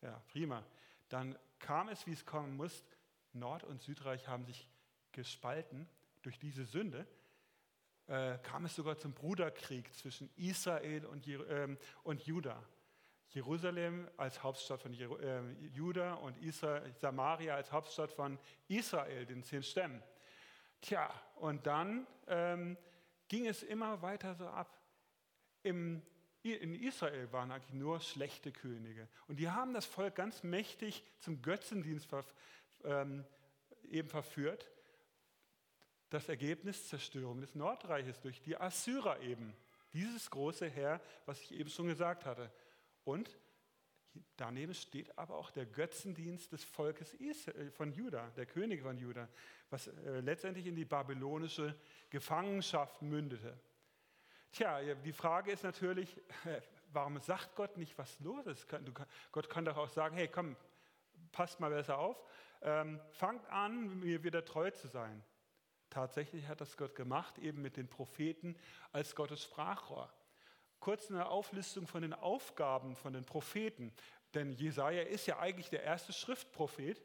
Ja, 0.02 0.22
prima. 0.28 0.64
Dann 1.10 1.38
kam 1.60 1.88
es, 1.90 2.06
wie 2.08 2.12
es 2.12 2.26
kommen 2.26 2.58
muss. 2.58 2.84
Nord- 3.34 3.64
und 3.64 3.82
Südreich 3.82 4.28
haben 4.28 4.46
sich 4.46 4.68
gespalten 5.12 5.88
durch 6.26 6.40
diese 6.40 6.66
Sünde. 6.66 7.08
Äh, 8.08 8.38
kam 8.40 8.66
es 8.66 8.76
sogar 8.76 8.98
zum 8.98 9.14
Bruderkrieg 9.14 9.94
zwischen 9.96 10.30
Israel 10.36 11.06
und, 11.06 11.28
ähm, 11.28 11.78
und 12.04 12.22
Juda. 12.22 12.64
Jerusalem 13.30 14.08
als 14.18 14.44
Hauptstadt 14.44 14.82
von 14.82 14.94
äh, 14.94 15.42
Juda 15.74 16.14
und 16.14 16.38
Israel, 16.38 16.94
Samaria 16.94 17.56
als 17.56 17.72
Hauptstadt 17.72 18.12
von 18.12 18.40
Israel, 18.68 19.26
den 19.26 19.44
zehn 19.44 19.64
Stämmen. 19.64 20.02
Tja, 20.82 21.10
und 21.36 21.66
dann 21.66 22.06
ähm, 22.28 22.78
ging 23.28 23.48
es 23.48 23.64
immer 23.64 24.02
weiter 24.02 24.36
so 24.36 24.48
ab. 24.48 24.80
Im, 25.64 26.04
in 26.44 26.76
Israel 26.76 27.32
waren 27.32 27.52
eigentlich 27.52 27.74
nur 27.74 28.00
schlechte 28.00 28.52
Könige. 28.52 29.10
Und 29.28 29.40
die 29.40 29.50
haben 29.50 29.74
das 29.74 29.86
Volk 29.86 30.16
ganz 30.16 30.44
mächtig 30.44 31.04
zum 31.20 31.42
Götzendienst 31.42 32.06
ver, 32.06 32.24
ähm, 32.84 33.26
eben 33.90 34.10
verführt. 34.10 34.70
Das 36.16 36.30
Ergebnis 36.30 36.88
Zerstörung 36.88 37.42
des 37.42 37.56
Nordreiches 37.56 38.22
durch 38.22 38.42
die 38.42 38.56
Assyrer 38.56 39.20
eben. 39.20 39.54
Dieses 39.92 40.30
große 40.30 40.66
Heer, 40.66 41.02
was 41.26 41.42
ich 41.42 41.54
eben 41.54 41.70
schon 41.70 41.88
gesagt 41.88 42.24
hatte. 42.24 42.50
Und 43.04 43.38
daneben 44.38 44.74
steht 44.74 45.18
aber 45.18 45.36
auch 45.36 45.52
der 45.52 45.66
Götzendienst 45.66 46.54
des 46.54 46.64
Volkes 46.64 47.14
äh, 47.16 47.70
von 47.72 47.92
Juda, 47.92 48.30
der 48.38 48.46
König 48.46 48.82
von 48.82 48.98
Juda, 48.98 49.28
was 49.70 49.88
äh, 49.88 50.22
letztendlich 50.22 50.68
in 50.68 50.78
die 50.78 50.86
babylonische 50.86 51.76
Gefangenschaft 52.10 53.02
mündete. 53.02 53.60
Tja, 54.54 54.96
die 54.96 55.12
Frage 55.12 55.52
ist 55.52 55.64
natürlich, 55.66 56.22
warum 56.94 57.20
sagt 57.20 57.58
Gott 57.58 57.76
nicht, 57.76 57.98
was 57.98 58.18
los 58.22 58.46
ist? 58.46 58.68
Gott 59.34 59.50
kann 59.50 59.66
doch 59.66 59.76
auch 59.76 59.90
sagen, 59.90 60.16
hey, 60.16 60.30
komm, 60.30 60.56
passt 61.34 61.60
mal 61.60 61.72
besser 61.72 61.98
auf. 61.98 62.24
ähm, 62.62 63.02
fangt 63.12 63.46
an, 63.50 64.00
mir 64.00 64.24
wieder 64.24 64.46
treu 64.46 64.72
zu 64.72 64.88
sein. 64.88 65.22
Tatsächlich 65.96 66.50
hat 66.50 66.60
das 66.60 66.76
Gott 66.76 66.94
gemacht, 66.94 67.38
eben 67.38 67.62
mit 67.62 67.78
den 67.78 67.88
Propheten 67.88 68.58
als 68.92 69.16
Gottes 69.16 69.42
Sprachrohr. 69.42 70.12
Kurz 70.82 71.10
eine 71.10 71.30
Auflistung 71.30 71.88
von 71.88 72.02
den 72.02 72.14
Aufgaben 72.14 72.98
von 72.98 73.14
den 73.14 73.24
Propheten, 73.24 73.94
denn 74.34 74.52
Jesaja 74.52 75.04
ist 75.04 75.26
ja 75.26 75.40
eigentlich 75.40 75.70
der 75.70 75.84
erste 75.84 76.12
Schriftprophet. 76.12 77.02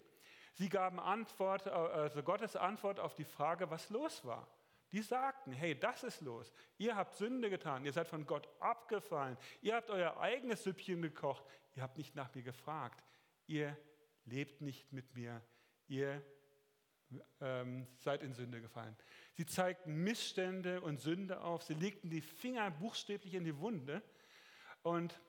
Sie 0.54 0.68
gaben 0.68 0.99
Antwort, 0.99 1.68
also 1.68 2.25
Gottes 2.25 2.56
Antwort 2.56 2.99
auf 2.99 3.14
die 3.14 3.23
Frage, 3.23 3.70
was 3.70 3.90
los 3.90 4.25
war. 4.25 4.49
Die 4.90 5.02
sagten, 5.02 5.52
hey, 5.52 5.78
das 5.78 6.02
ist 6.02 6.20
los. 6.20 6.52
Ihr 6.76 6.97
habt 6.97 7.14
Sünde 7.14 7.49
getan, 7.49 7.85
ihr 7.85 7.92
seid 7.92 8.09
von 8.09 8.26
Gott 8.26 8.49
abgefallen, 8.59 9.37
ihr 9.62 9.76
habt 9.76 9.90
euer 9.90 10.18
eigenes 10.18 10.64
Süppchen 10.64 11.00
gekocht, 11.00 11.44
ihr 11.76 11.85
habt 11.85 11.97
nicht 11.97 12.16
nach 12.16 12.35
mir 12.35 12.42
gefragt, 12.42 13.04
ihr 13.47 13.76
lebt 14.25 14.62
nicht 14.62 14.92
mit 14.92 15.14
mir, 15.14 15.40
ihr 15.87 16.20
ähm, 17.40 17.87
seid 17.99 18.23
in 18.23 18.33
Sünde 18.33 18.61
gefallen. 18.61 18.97
Sie 19.35 19.47
zeigten 19.47 20.02
Missstände 20.02 20.81
und 20.81 21.00
Sünde 21.00 21.40
auf, 21.40 21.62
sie 21.62 21.75
legten 21.75 22.11
die 22.11 22.21
Finger 22.21 22.71
buchstäblich 22.71 23.35
in 23.35 23.45
die 23.45 23.59
Wunde 23.59 24.02
und 24.83 25.21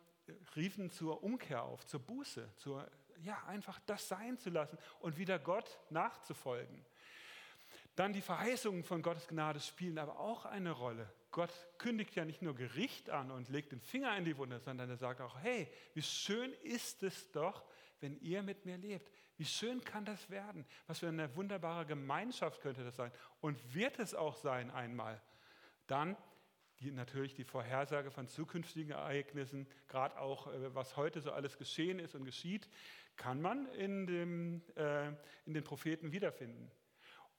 riefen 0.56 0.92
zur 0.92 1.24
Umkehr 1.24 1.64
auf, 1.64 1.86
zur 1.86 2.00
Buße, 2.00 2.50
zur, 2.58 2.90
ja, 3.24 3.44
einfach 3.48 3.80
das 3.86 4.08
sein 4.08 4.38
zu 4.38 4.50
lassen 4.50 4.78
und 5.00 5.18
wieder 5.18 5.40
Gott 5.40 5.80
nachzufolgen. 5.90 6.86
Dann 7.96 8.14
die 8.14 8.22
Verheißungen 8.22 8.84
von 8.84 9.02
Gottes 9.02 9.28
Gnade 9.28 9.60
spielen 9.60 9.98
aber 9.98 10.20
auch 10.20 10.46
eine 10.46 10.72
Rolle. 10.72 11.12
Gott 11.32 11.52
kündigt 11.78 12.16
ja 12.16 12.26
nicht 12.26 12.42
nur 12.42 12.56
Gericht 12.56 13.10
an 13.10 13.32
und 13.32 13.50
legt 13.50 13.72
den 13.72 13.82
Finger 13.82 14.18
in 14.18 14.26
die 14.26 14.38
Wunde, 14.38 14.60
sondern 14.60 14.90
er 14.90 14.98
sagt 14.98 15.22
auch, 15.22 15.38
hey, 15.40 15.68
wie 15.94 16.02
schön 16.02 16.54
ist 16.64 17.04
es 17.04 17.32
doch, 17.32 17.64
wenn 18.02 18.20
ihr 18.22 18.44
mit 18.44 18.66
mir 18.66 18.78
lebt. 18.78 19.12
Wie 19.38 19.46
schön 19.46 19.84
kann 19.84 20.06
das 20.06 20.30
werden? 20.30 20.66
Was 20.88 21.00
für 21.00 21.08
eine 21.08 21.36
wunderbare 21.36 21.86
Gemeinschaft 21.86 22.62
könnte 22.62 22.84
das 22.84 22.96
sein? 22.96 23.12
Und 23.40 23.74
wird 23.74 24.00
es 24.00 24.14
auch 24.14 24.36
sein 24.36 24.72
einmal? 24.72 25.22
Dann 25.88 26.16
die, 26.80 26.92
natürlich 26.92 27.36
die 27.36 27.44
Vorhersage 27.44 28.12
von 28.12 28.28
zukünftigen 28.28 28.92
Ereignissen, 28.92 29.68
gerade 29.88 30.20
auch 30.20 30.48
äh, 30.48 30.74
was 30.76 30.98
heute 30.98 31.22
so 31.22 31.32
alles 31.32 31.58
geschehen 31.58 32.00
ist 32.00 32.16
und 32.16 32.26
geschieht, 32.26 32.68
kann 33.16 33.42
man 33.42 33.68
in, 33.74 34.08
dem, 34.08 34.62
äh, 34.76 35.10
in 35.46 35.54
den 35.54 35.64
Propheten 35.64 36.12
wiederfinden. 36.12 36.72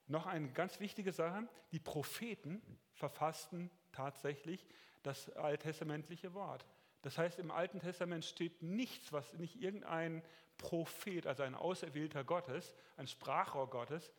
Noch 0.06 0.26
eine 0.26 0.52
ganz 0.52 0.80
wichtige 0.80 1.12
Sache, 1.12 1.48
die 1.72 1.80
Propheten 1.80 2.62
verfassten 2.92 3.70
tatsächlich 3.92 4.66
das 5.02 5.30
alttestamentliche 5.30 6.34
Wort. 6.34 6.66
Das 7.02 7.18
heißt, 7.18 7.38
im 7.38 7.50
Alten 7.50 7.80
Testament 7.80 8.24
steht 8.24 8.62
nichts, 8.62 9.12
was 9.12 9.32
nicht 9.34 9.60
irgendein 9.60 10.22
Prophet, 10.56 11.26
also 11.26 11.42
ein 11.42 11.54
Auserwählter 11.54 12.24
Gottes, 12.24 12.74
ein 12.96 13.08
Sprachrohr 13.08 13.68
Gottes, 13.68 14.12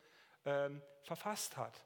ähm, 0.44 0.82
verfasst 1.02 1.56
hat. 1.56 1.84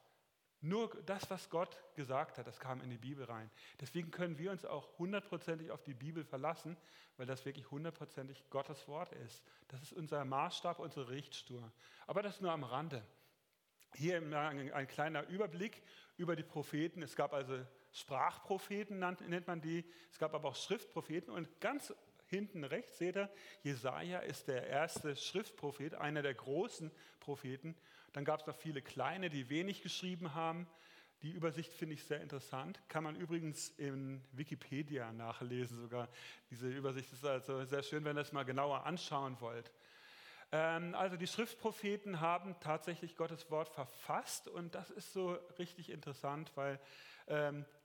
Nur 0.61 0.89
das, 1.05 1.29
was 1.29 1.49
Gott 1.49 1.81
gesagt 1.95 2.37
hat, 2.37 2.45
das 2.45 2.59
kam 2.59 2.81
in 2.81 2.89
die 2.89 2.97
Bibel 2.97 3.23
rein. 3.23 3.49
Deswegen 3.79 4.11
können 4.11 4.37
wir 4.37 4.51
uns 4.51 4.65
auch 4.65 4.97
hundertprozentig 4.99 5.71
auf 5.71 5.83
die 5.83 5.93
Bibel 5.93 6.25
verlassen, 6.25 6.75
weil 7.15 7.25
das 7.25 7.45
wirklich 7.45 7.71
hundertprozentig 7.71 8.49
Gottes 8.49 8.85
Wort 8.89 9.13
ist. 9.13 9.41
Das 9.69 9.81
ist 9.81 9.93
unser 9.93 10.25
Maßstab, 10.25 10.79
unsere 10.79 11.09
Richtstuhl. 11.09 11.71
Aber 12.07 12.21
das 12.21 12.41
nur 12.41 12.51
am 12.51 12.65
Rande. 12.65 13.05
Hier 13.95 14.17
ein 14.17 14.87
kleiner 14.87 15.25
Überblick 15.27 15.81
über 16.17 16.35
die 16.35 16.43
Propheten. 16.43 17.01
Es 17.01 17.15
gab 17.15 17.33
also 17.33 17.57
Sprachpropheten, 17.91 18.99
nennt 18.99 19.47
man 19.47 19.61
die. 19.61 19.85
Es 20.11 20.19
gab 20.19 20.33
aber 20.33 20.49
auch 20.49 20.55
Schriftpropheten. 20.55 21.33
Und 21.33 21.47
ganz 21.59 21.93
hinten 22.27 22.63
rechts 22.63 22.97
seht 22.97 23.15
ihr, 23.15 23.29
Jesaja 23.63 24.19
ist 24.19 24.47
der 24.47 24.67
erste 24.67 25.15
Schriftprophet, 25.15 25.95
einer 25.95 26.21
der 26.21 26.33
großen 26.33 26.91
Propheten. 27.19 27.75
Dann 28.13 28.25
gab 28.25 28.41
es 28.41 28.47
noch 28.47 28.55
viele 28.55 28.81
kleine, 28.81 29.29
die 29.29 29.49
wenig 29.49 29.81
geschrieben 29.81 30.33
haben. 30.33 30.67
Die 31.21 31.31
Übersicht 31.31 31.73
finde 31.73 31.95
ich 31.95 32.03
sehr 32.03 32.21
interessant. 32.21 32.79
Kann 32.87 33.03
man 33.03 33.15
übrigens 33.15 33.69
in 33.69 34.23
Wikipedia 34.31 35.11
nachlesen 35.11 35.77
sogar. 35.77 36.07
Diese 36.49 36.69
Übersicht 36.69 37.11
ist 37.11 37.25
also 37.25 37.65
sehr 37.65 37.83
schön, 37.83 38.05
wenn 38.05 38.17
ihr 38.17 38.21
es 38.21 38.31
mal 38.31 38.45
genauer 38.45 38.85
anschauen 38.85 39.35
wollt. 39.41 39.71
Ähm, 40.51 40.95
also 40.95 41.17
die 41.17 41.27
Schriftpropheten 41.27 42.21
haben 42.21 42.55
tatsächlich 42.59 43.15
Gottes 43.17 43.51
Wort 43.51 43.69
verfasst 43.69 44.47
und 44.47 44.73
das 44.75 44.89
ist 44.89 45.13
so 45.13 45.33
richtig 45.59 45.89
interessant, 45.89 46.51
weil 46.55 46.79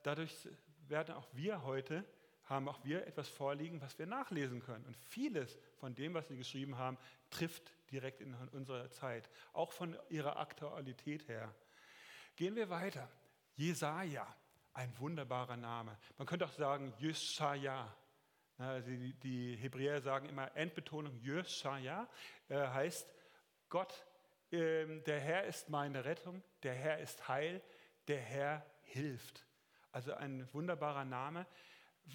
dadurch 0.03 0.49
werden 0.89 1.15
auch 1.15 1.29
wir 1.33 1.63
heute, 1.65 2.05
haben 2.45 2.69
auch 2.69 2.85
wir 2.85 3.07
etwas 3.07 3.29
vorliegen, 3.29 3.81
was 3.81 3.99
wir 3.99 4.07
nachlesen 4.07 4.61
können. 4.61 4.85
Und 4.85 4.97
vieles 4.97 5.59
von 5.77 5.95
dem, 5.95 6.15
was 6.15 6.29
sie 6.29 6.37
geschrieben 6.37 6.77
haben, 6.77 6.99
trifft 7.31 7.73
direkt 7.91 8.21
in 8.21 8.35
unsere 8.53 8.91
Zeit, 8.91 9.31
auch 9.53 9.73
von 9.73 9.97
ihrer 10.11 10.39
Aktualität 10.39 11.27
her. 11.29 11.55
Gehen 12.37 12.57
wir 12.57 12.69
weiter. 12.69 13.09
Jesaja, 13.57 14.27
ein 14.73 14.93
wunderbarer 14.99 15.57
Name. 15.57 15.97
Man 16.19 16.27
könnte 16.27 16.45
auch 16.45 16.53
sagen 16.53 16.93
Jesaja. 16.99 17.95
Also 18.59 18.91
die, 18.91 19.57
Hebräer 19.57 20.01
sagen 20.01 20.29
immer 20.29 20.55
Endbetonung 20.57 21.17
Jesaja, 21.17 22.09
äh, 22.49 22.57
heißt 22.57 23.13
Gott, 23.69 24.07
äh, 24.53 25.01
der 25.01 25.21
Herr 25.21 25.45
ist 25.45 25.71
meine 25.71 26.05
Rettung, 26.05 26.43
der 26.63 26.75
Herr 26.75 26.99
ist 26.99 27.27
Heil, 27.27 27.61
der 28.07 28.21
Herr 28.21 28.65
hilft. 28.85 29.45
Also 29.93 30.15
ein 30.15 30.49
wunderbarer 30.53 31.05
Name, 31.05 31.47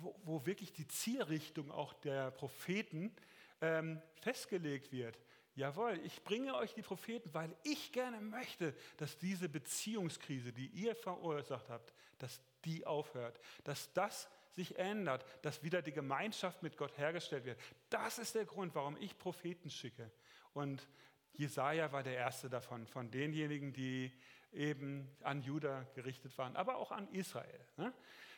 wo, 0.02 0.16
wo 0.24 0.46
wirklich 0.46 0.74
die 0.74 0.88
Zielrichtung 0.88 1.72
auch 1.72 1.94
der 1.94 2.32
Propheten 2.32 3.16
ähm, 3.62 4.02
festgelegt 4.22 4.92
wird. 4.92 5.18
Jawohl, 5.56 6.00
ich 6.06 6.24
bringe 6.24 6.56
euch 6.56 6.74
die 6.74 6.82
Propheten, 6.82 7.34
weil 7.34 7.54
ich 7.64 7.92
gerne 7.92 8.22
möchte, 8.22 8.74
dass 8.98 9.18
diese 9.18 9.50
Beziehungskrise, 9.50 10.54
die 10.54 10.68
ihr 10.68 10.96
verursacht 10.96 11.70
habt, 11.70 11.94
dass 12.18 12.42
die 12.64 12.86
aufhört, 12.86 13.40
dass 13.64 13.92
das 13.94 14.30
sich 14.52 14.78
ändert, 14.78 15.26
dass 15.42 15.64
wieder 15.64 15.82
die 15.82 15.92
Gemeinschaft 15.92 16.64
mit 16.64 16.78
Gott 16.78 16.98
hergestellt 16.98 17.46
wird. 17.46 17.60
Das 17.90 18.20
ist 18.20 18.36
der 18.36 18.46
Grund, 18.46 18.74
warum 18.76 18.98
ich 18.98 19.18
Propheten 19.18 19.70
schicke. 19.70 20.12
Und 20.54 20.88
Jesaja 21.34 21.92
war 21.92 22.04
der 22.04 22.16
erste 22.16 22.50
davon, 22.50 22.88
von 22.88 23.12
denjenigen, 23.12 23.74
die 23.74 24.12
eben 24.52 25.10
an 25.24 25.42
Juda 25.42 25.86
gerichtet 25.94 26.38
waren, 26.38 26.56
aber 26.56 26.78
auch 26.78 26.92
an 26.92 27.08
Israel. 27.14 27.66
Ne? 27.78 27.94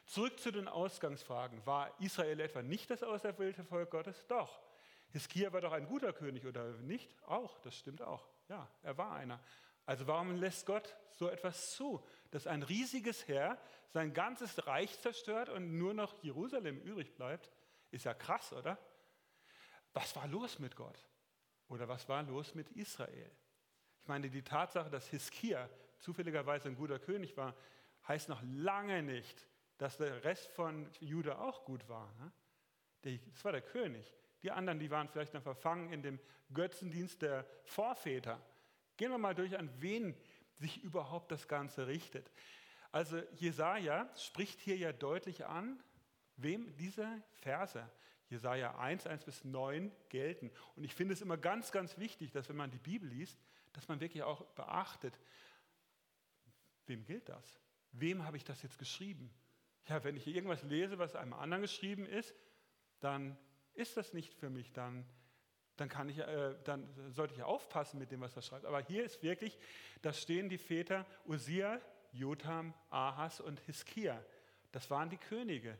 Zurück 0.06 0.40
zu 0.40 0.52
den 0.52 0.68
Ausgangsfragen. 0.68 1.66
War 1.66 1.94
Israel 2.00 2.40
etwa 2.40 2.62
nicht 2.62 2.90
das 2.90 3.04
auserwählte 3.04 3.64
Volk 3.64 3.92
Gottes? 3.92 4.26
Doch. 4.28 4.62
Hiskia 5.12 5.52
war 5.52 5.62
doch 5.62 5.74
ein 5.74 5.86
guter 5.86 6.14
König, 6.14 6.46
oder 6.46 6.74
nicht? 6.80 7.22
Auch, 7.24 7.60
das 7.60 7.76
stimmt 7.76 8.02
auch. 8.02 8.28
Ja, 8.48 8.70
er 8.82 8.98
war 8.98 9.14
einer. 9.14 9.42
Also 9.86 10.08
warum 10.08 10.36
lässt 10.36 10.66
Gott 10.66 10.96
so 11.12 11.28
etwas 11.28 11.76
zu, 11.76 12.06
dass 12.30 12.48
ein 12.48 12.64
riesiges 12.64 13.28
Heer 13.28 13.58
sein 13.90 14.14
ganzes 14.14 14.68
Reich 14.68 15.00
zerstört 15.02 15.50
und 15.50 15.78
nur 15.78 15.94
noch 15.94 16.22
Jerusalem 16.24 16.80
übrig 16.80 17.14
bleibt? 17.16 17.52
Ist 17.92 18.06
ja 18.06 18.14
krass, 18.14 18.54
oder? 18.54 18.78
Was 19.94 20.16
war 20.16 20.28
los 20.28 20.60
mit 20.60 20.76
Gott? 20.76 20.98
Oder 21.68 21.88
was 21.88 22.08
war 22.08 22.24
los 22.24 22.56
mit 22.56 22.70
Israel? 22.70 23.32
Ich 24.02 24.08
meine, 24.08 24.30
die 24.30 24.44
Tatsache, 24.44 24.90
dass 24.90 25.08
Hiskia 25.08 25.70
zufälligerweise 26.02 26.68
ein 26.68 26.76
guter 26.76 27.00
König 27.00 27.38
war, 27.38 27.56
heißt 28.08 28.30
noch 28.30 28.42
lange 28.44 29.02
nicht, 29.04 29.48
dass 29.78 29.98
der 29.98 30.24
Rest 30.24 30.48
von 30.50 30.90
Juda 31.00 31.40
auch 31.40 31.64
gut 31.66 31.88
war. 31.88 32.14
Ne? 32.20 33.20
Das 33.34 33.44
war 33.46 33.52
der 33.52 33.62
König. 33.62 34.14
Die 34.44 34.52
anderen, 34.52 34.80
die 34.80 34.92
waren 34.92 35.08
vielleicht 35.08 35.34
noch 35.34 35.44
verfangen 35.44 35.92
in 35.92 36.02
dem 36.02 36.20
Götzendienst 36.54 37.22
der 37.22 37.46
Vorväter. 37.64 38.40
Gehen 38.98 39.12
wir 39.12 39.18
mal 39.18 39.36
durch, 39.36 39.58
an 39.58 39.70
wen 39.80 40.16
sich 40.58 40.84
überhaupt 40.84 41.32
das 41.32 41.48
Ganze 41.48 41.88
richtet. 41.88 42.30
Also 42.92 43.22
Jesaja 43.36 44.10
spricht 44.18 44.60
hier 44.60 44.78
ja 44.78 44.92
deutlich 44.92 45.46
an, 45.46 45.82
wem 46.36 46.76
diese 46.78 47.08
Verse, 47.42 47.90
Jesaja 48.30 48.78
1, 48.78 49.08
1 49.08 49.26
bis 49.26 49.44
9, 49.44 49.92
gelten. 50.10 50.52
Und 50.76 50.84
ich 50.84 50.94
finde 50.94 51.14
es 51.14 51.22
immer 51.22 51.38
ganz, 51.38 51.72
ganz 51.72 51.98
wichtig, 51.98 52.32
dass 52.32 52.50
wenn 52.50 52.56
man 52.56 52.72
die 52.72 52.80
Bibel 52.80 53.10
liest, 53.10 53.40
dass 53.74 53.88
man 53.88 54.00
wirklich 54.00 54.24
auch 54.24 54.46
beachtet, 54.54 55.20
wem 56.92 57.06
gilt 57.06 57.30
das? 57.30 57.60
Wem 57.94 58.26
habe 58.26 58.38
ich 58.38 58.44
das 58.44 58.62
jetzt 58.62 58.78
geschrieben? 58.78 59.34
Ja, 59.88 60.04
wenn 60.04 60.16
ich 60.18 60.28
irgendwas 60.28 60.62
lese, 60.64 61.00
was 61.00 61.16
einem 61.16 61.34
anderen 61.34 61.62
geschrieben 61.62 62.06
ist, 62.06 62.36
dann 63.00 63.38
ist 63.74 63.98
das 63.98 64.14
nicht 64.14 64.34
für 64.34 64.50
mich, 64.50 64.72
dann, 64.74 65.06
dann, 65.78 65.90
kann 65.90 66.10
ich, 66.10 66.20
äh, 66.20 66.56
dann 66.66 66.88
sollte 67.12 67.34
ich 67.34 67.44
aufpassen 67.44 67.98
mit 67.98 68.12
dem, 68.12 68.22
was 68.22 68.36
er 68.36 68.42
schreibt. 68.42 68.66
Aber 68.66 68.82
hier 68.82 69.04
ist 69.04 69.24
wirklich, 69.24 69.58
da 70.02 70.14
stehen 70.14 70.50
die 70.50 70.58
Väter 70.58 71.06
Usia, 71.26 71.80
Jotham, 72.12 72.74
Ahas 72.90 73.40
und 73.40 73.60
Hiskia. 73.62 74.24
Das 74.74 74.90
waren 74.92 75.10
die 75.10 75.18
Könige, 75.18 75.80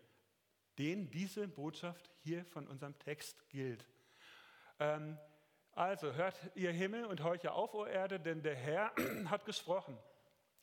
denen 0.80 1.12
diese 1.12 1.48
Botschaft 1.48 2.10
hier 2.24 2.46
von 2.46 2.68
unserem 2.68 2.98
Text 3.00 3.50
gilt. 3.50 3.86
Ähm, 4.80 5.18
also 5.74 6.14
hört 6.14 6.36
ihr 6.56 6.72
Himmel 6.72 7.06
und 7.06 7.22
horche 7.24 7.52
auf, 7.52 7.74
o 7.74 7.86
Erde, 7.86 8.20
denn 8.20 8.42
der 8.42 8.56
Herr 8.56 8.94
hat 9.30 9.46
gesprochen. 9.46 9.98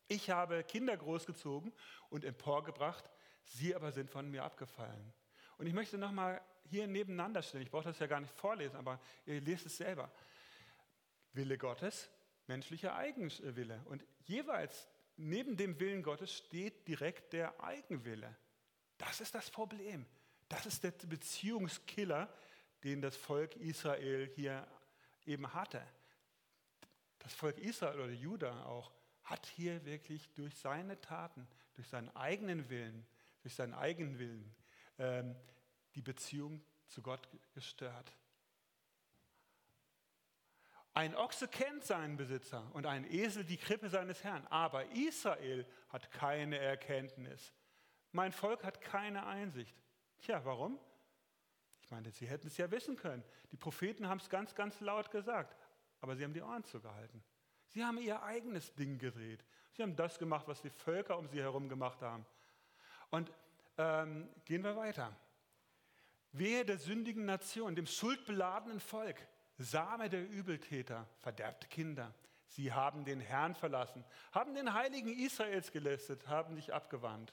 Ich 0.09 0.31
habe 0.31 0.65
Kinder 0.65 0.97
großgezogen 0.97 1.73
und 2.09 2.25
emporgebracht, 2.25 3.09
sie 3.45 3.75
aber 3.75 3.93
sind 3.93 4.11
von 4.11 4.31
mir 4.31 4.43
abgefallen. 4.43 5.13
Und 5.59 5.67
ich 5.67 5.75
möchte 5.75 5.99
nochmal 5.99 6.41
hier 6.65 6.87
nebeneinander 6.87 7.43
stellen, 7.43 7.63
ich 7.63 7.71
brauche 7.71 7.85
das 7.85 7.99
ja 7.99 8.07
gar 8.07 8.21
nicht 8.21 8.33
vorlesen, 8.35 8.77
aber 8.77 9.01
ihr 9.27 9.41
lest 9.41 9.67
es 9.67 9.77
selber. 9.77 10.11
Wille 11.33 11.59
Gottes, 11.59 12.11
menschlicher 12.47 12.95
Eigenwille. 12.95 13.83
Und 13.87 14.05
jeweils 14.25 14.89
neben 15.17 15.57
dem 15.57 15.79
Willen 15.79 16.03
Gottes 16.03 16.33
steht 16.33 16.89
direkt 16.89 17.33
der 17.33 17.63
Eigenwille. 17.63 18.35
Das 18.97 19.21
ist 19.21 19.35
das 19.35 19.51
Problem. 19.51 20.07
Das 20.49 20.65
ist 20.65 20.85
der 20.85 20.93
Beziehungskiller, 20.93 22.33
den 22.85 23.03
das 23.03 23.17
Volk 23.17 23.57
Israel 23.57 24.31
hier 24.35 24.67
eben 25.27 25.53
hatte. 25.53 25.87
Das 27.19 27.35
Volk 27.35 27.59
Israel 27.59 28.01
oder 28.01 28.13
Juda 28.13 28.65
auch 28.65 28.93
hat 29.29 29.47
hier 29.47 29.85
wirklich 29.85 30.33
durch 30.35 30.57
seine 30.57 31.01
Taten, 31.01 31.47
durch 31.75 31.89
seinen 31.89 32.15
eigenen 32.17 32.69
Willen, 32.71 33.07
durch 33.43 33.55
seinen 33.55 33.75
eigenen 33.75 34.19
Willen 34.19 34.55
ähm, 34.99 35.37
die 35.95 36.03
Beziehung 36.03 36.63
zu 36.87 37.03
Gott 37.03 37.29
gestört. 37.53 38.17
Ein 40.95 41.15
Ochse 41.15 41.47
kennt 41.47 41.85
seinen 41.85 42.17
Besitzer 42.17 42.69
und 42.75 42.87
ein 42.87 43.05
Esel 43.05 43.45
die 43.45 43.59
Krippe 43.59 43.89
seines 43.89 44.25
Herrn, 44.25 44.47
aber 44.49 44.85
Israel 44.93 45.67
hat 45.91 46.11
keine 46.11 46.59
Erkenntnis. 46.59 47.53
Mein 48.11 48.33
Volk 48.33 48.65
hat 48.65 48.81
keine 48.81 49.27
Einsicht. 49.27 49.77
Tja, 50.21 50.45
warum? 50.45 50.79
Ich 51.83 51.91
meine, 51.91 52.11
sie 52.11 52.27
hätten 52.27 52.49
es 52.49 52.57
ja 52.57 52.71
wissen 52.71 52.97
können. 52.97 53.23
Die 53.53 53.57
Propheten 53.57 54.09
haben 54.09 54.19
es 54.19 54.29
ganz, 54.29 54.55
ganz 54.55 54.81
laut 54.81 55.11
gesagt, 55.11 55.57
aber 56.01 56.17
sie 56.17 56.25
haben 56.25 56.35
die 56.35 56.43
Ohren 56.43 56.65
zugehalten. 56.65 57.23
Sie 57.69 57.85
haben 57.85 57.99
ihr 57.99 58.23
eigenes 58.23 58.75
Ding 58.75 58.99
gedreht. 58.99 59.45
Sie 59.73 59.83
haben 59.83 59.97
das 59.97 60.19
gemacht, 60.19 60.49
was 60.49 60.61
die 60.61 60.71
Völker 60.71 61.19
um 61.19 61.29
sie 61.29 61.41
herum 61.41 61.69
gemacht 61.69 62.03
haben. 62.03 62.27
Und 63.11 63.31
ähm, 63.77 64.29
gehen 64.45 64.65
wir 64.65 64.77
weiter. 64.77 65.15
Wehe 66.33 66.65
der 66.65 66.79
sündigen 66.79 67.25
Nation, 67.25 67.75
dem 67.75 67.87
schuldbeladenen 67.87 68.81
Volk, 68.81 69.17
Same 69.57 70.09
der 70.09 70.29
Übeltäter, 70.29 71.09
verderbte 71.21 71.69
Kinder. 71.69 72.15
Sie 72.49 72.73
haben 72.73 73.05
den 73.05 73.21
Herrn 73.21 73.55
verlassen, 73.55 74.05
haben 74.33 74.55
den 74.55 74.73
Heiligen 74.73 75.17
Israels 75.17 75.71
gelästet, 75.73 76.27
haben 76.29 76.55
sich 76.57 76.73
abgewandt. 76.73 77.33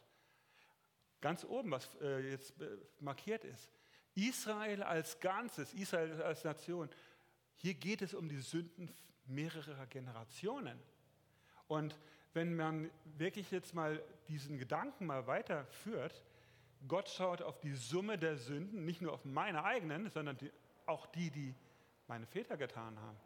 Ganz 1.21 1.43
oben, 1.43 1.71
was 1.71 1.89
äh, 2.01 2.31
jetzt 2.31 2.59
äh, 2.61 2.77
markiert 2.99 3.43
ist. 3.43 3.71
Israel 4.13 4.83
als 4.83 5.19
Ganzes, 5.19 5.73
Israel 5.73 6.21
als 6.21 6.43
Nation. 6.43 6.89
Hier 7.55 7.73
geht 7.73 8.01
es 8.01 8.13
um 8.13 8.29
die 8.29 8.39
Sünden 8.39 8.93
mehrerer 9.27 9.86
Generationen. 9.88 10.79
Und 11.67 11.98
wenn 12.34 12.55
man 12.55 12.89
wirklich 13.17 13.51
jetzt 13.51 13.74
mal 13.74 14.01
diesen 14.27 14.58
Gedanken 14.58 15.05
mal 15.05 15.25
weiterführt, 15.27 16.24
Gott 16.88 17.10
schaut 17.10 17.41
auf 17.41 17.60
die 17.60 17.74
Summe 17.74 18.17
der 18.17 18.38
Sünden, 18.38 18.86
nicht 18.86 19.01
nur 19.01 19.13
auf 19.13 19.25
meine 19.25 19.63
eigenen, 19.63 20.10
sondern 20.10 20.38
die, 20.38 20.51
auch 20.86 21.05
die, 21.08 21.32
die 21.32 21.55
meine 22.08 22.25
Väter 22.25 22.58
getan 22.58 23.00
haben. 23.00 23.17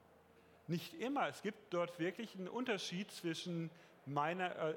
Nicht 0.68 0.94
immer. 0.94 1.28
Es 1.28 1.42
gibt 1.42 1.74
dort 1.74 2.00
wirklich 2.00 2.36
einen 2.36 2.48
Unterschied 2.48 3.12
zwischen 3.12 3.70
meiner, 4.06 4.56
äh, 4.56 4.76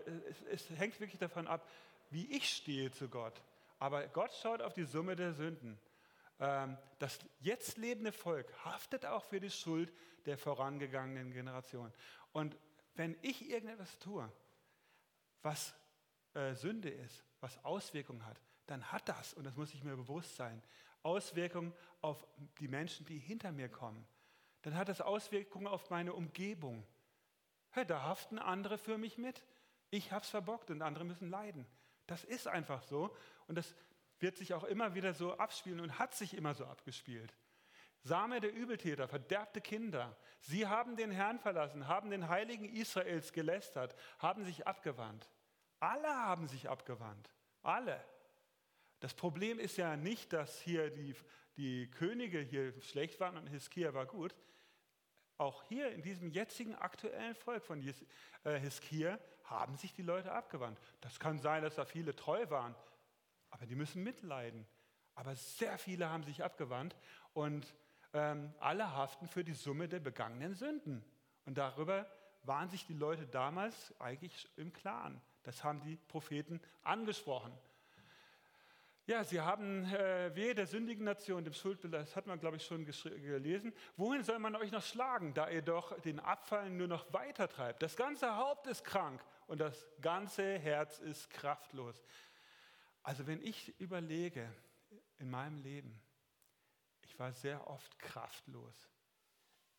es, 0.51 0.71
es 0.71 0.79
hängt 0.79 0.99
wirklich 1.01 1.21
davon 1.21 1.47
ab, 1.47 1.69
wie 2.11 2.27
ich 2.35 2.49
stehe 2.49 2.91
zu 2.91 3.09
Gott. 3.09 3.41
Aber 3.79 4.07
Gott 4.09 4.33
schaut 4.33 4.63
auf 4.63 4.75
die 4.75 4.85
Summe 4.85 5.17
der 5.17 5.33
Sünden. 5.33 5.79
Ähm, 6.43 6.77
das 6.99 7.21
jetzt 7.39 7.79
lebende 7.79 8.11
Volk 8.11 8.53
haftet 8.65 9.07
auch 9.07 9.23
für 9.23 9.39
die 9.39 9.51
Schuld 9.51 9.93
der 10.27 10.37
vorangegangenen 10.37 11.31
Generation. 11.33 11.93
Und 12.33 12.59
wenn 12.97 13.17
ich 13.23 13.49
irgendetwas 13.49 13.97
tue, 14.01 14.31
was 15.43 15.73
äh, 16.35 16.55
Sünde 16.55 16.91
ist, 16.91 17.25
was 17.41 17.65
Auswirkungen 17.65 18.27
hat, 18.27 18.41
dann 18.67 18.91
hat 18.91 19.09
das, 19.09 19.35
und 19.35 19.45
das 19.45 19.57
muss 19.57 19.73
ich 19.73 19.85
mir 19.85 19.95
bewusst 19.95 20.35
sein, 20.35 20.61
Auswirkungen 21.05 21.73
auf 22.01 22.27
die 22.59 22.69
Menschen, 22.69 23.07
die 23.07 23.19
hinter 23.19 23.53
mir 23.53 23.69
kommen. 23.69 24.05
Dann 24.63 24.75
hat 24.75 24.89
das 24.89 25.01
Auswirkungen 25.01 25.69
auf 25.69 25.91
meine 25.91 26.13
Umgebung. 26.13 26.85
Hey, 27.71 27.87
da 27.87 28.03
haften 28.03 28.41
andere 28.41 28.79
für 28.79 28.99
mich 28.99 29.17
mit. 29.17 29.45
Ich 29.91 30.11
habe 30.11 30.25
es 30.25 30.31
verbockt 30.31 30.71
und 30.71 30.83
andere 30.83 31.05
müssen 31.05 31.31
leiden. 31.31 31.67
Das 32.09 32.25
ist 32.25 32.49
einfach 32.49 32.83
so 32.83 33.15
und 33.47 33.55
das 33.55 33.77
wird 34.23 34.37
sich 34.37 34.55
auch 34.55 34.65
immer 34.65 34.95
wieder 34.95 35.15
so 35.15 35.37
abspielen 35.37 35.81
und 35.81 35.99
hat 35.99 36.15
sich 36.15 36.35
immer 36.35 36.55
so 36.55 36.65
abgespielt. 36.65 37.35
Same 38.05 38.41
der 38.41 38.53
Übeltäter, 38.53 39.07
verderbte 39.07 39.61
Kinder, 39.61 40.17
sie 40.41 40.67
haben 40.67 40.97
den 40.97 41.11
Herrn 41.11 41.39
verlassen, 41.39 41.87
haben 41.87 42.11
den 42.11 42.29
Heiligen 42.29 42.69
Israels 42.69 43.33
gelästert, 43.33 43.95
haben 44.19 44.45
sich 44.45 44.67
abgewandt. 44.67 45.29
Alle 45.79 46.09
haben 46.09 46.49
sich 46.49 46.69
abgewandt. 46.69 47.31
Alle. 47.63 48.03
Das 49.01 49.15
Problem 49.15 49.59
ist 49.59 49.77
ja 49.77 49.97
nicht, 49.97 50.33
dass 50.33 50.61
hier 50.61 50.91
die, 50.91 51.15
die 51.57 51.91
Könige 51.91 52.41
hier 52.41 52.81
schlecht 52.83 53.21
waren 53.21 53.37
und 53.37 53.49
Hiskia 53.49 53.95
war 53.95 54.07
gut. 54.07 54.35
Auch 55.39 55.65
hier 55.65 55.91
in 55.91 56.03
diesem 56.03 56.31
jetzigen 56.31 56.75
aktuellen 56.75 57.35
Volk 57.35 57.65
von 57.65 57.81
äh, 57.81 58.61
Hiskia 58.61 59.19
haben 59.45 59.77
sich 59.77 59.93
die 59.93 60.03
Leute 60.03 60.33
abgewandt. 60.33 60.79
Das 61.01 61.19
kann 61.19 61.41
sein, 61.41 61.63
dass 61.63 61.75
da 61.75 61.85
viele 61.85 62.15
treu 62.15 62.49
waren, 62.51 62.77
aber 63.53 63.67
die 63.67 63.77
müssen 63.77 64.03
mitleiden. 64.03 64.67
Aber 65.15 65.37
sehr 65.37 65.79
viele 65.79 66.09
haben 66.09 66.25
sich 66.25 66.43
abgewandt 66.43 66.97
und 67.35 67.73
ähm, 68.13 68.53
alle 68.59 68.93
haften 68.93 69.29
für 69.29 69.45
die 69.45 69.53
Summe 69.53 69.89
der 69.89 70.01
begangenen 70.01 70.55
Sünden. 70.55 71.05
Und 71.45 71.59
darüber 71.59 72.11
waren 72.43 72.69
sich 72.69 72.87
die 72.87 72.95
Leute 72.95 73.27
damals 73.27 73.95
eigentlich 74.01 74.49
im 74.57 74.73
Klaren. 74.73 75.21
Das 75.45 75.63
haben 75.63 75.81
die 75.81 75.97
Propheten 75.97 76.61
angesprochen. 76.83 77.53
Ja, 79.07 79.25
sie 79.25 79.41
haben 79.41 79.85
äh, 79.87 80.35
wehe 80.35 80.55
der 80.55 80.67
sündigen 80.67 81.05
Nation, 81.05 81.43
dem 81.43 81.53
Schuldbild, 81.53 81.93
das 81.93 82.15
hat 82.15 82.27
man, 82.29 82.39
glaube 82.39 82.57
ich, 82.57 82.65
schon 82.65 82.87
gelesen. 82.87 83.73
Wohin 83.97 84.23
soll 84.23 84.39
man 84.39 84.55
euch 84.55 84.71
noch 84.71 84.83
schlagen, 84.83 85.35
da 85.35 85.51
ihr 85.51 85.63
doch 85.63 86.01
den 86.03 86.21
Abfall 86.21 86.71
nur 86.71 86.87
noch 86.87 87.13
weiter 87.13 87.49
treibt? 87.49 87.83
Das 87.83 87.97
ganze 87.97 88.37
Haupt 88.37 88.69
ist 88.69 88.85
krank 88.85 89.21
und 89.49 89.61
das 89.61 89.87
ganze 90.01 90.57
Herz 90.57 91.01
ist 91.01 91.29
kraftlos. 91.31 92.01
Also 93.03 93.27
wenn 93.27 93.43
ich 93.43 93.79
überlege 93.81 94.53
in 95.19 95.31
meinem 95.31 95.61
Leben, 95.63 96.01
ich 97.03 97.19
war 97.19 97.33
sehr 97.33 97.67
oft 97.67 97.99
kraftlos. 97.99 98.89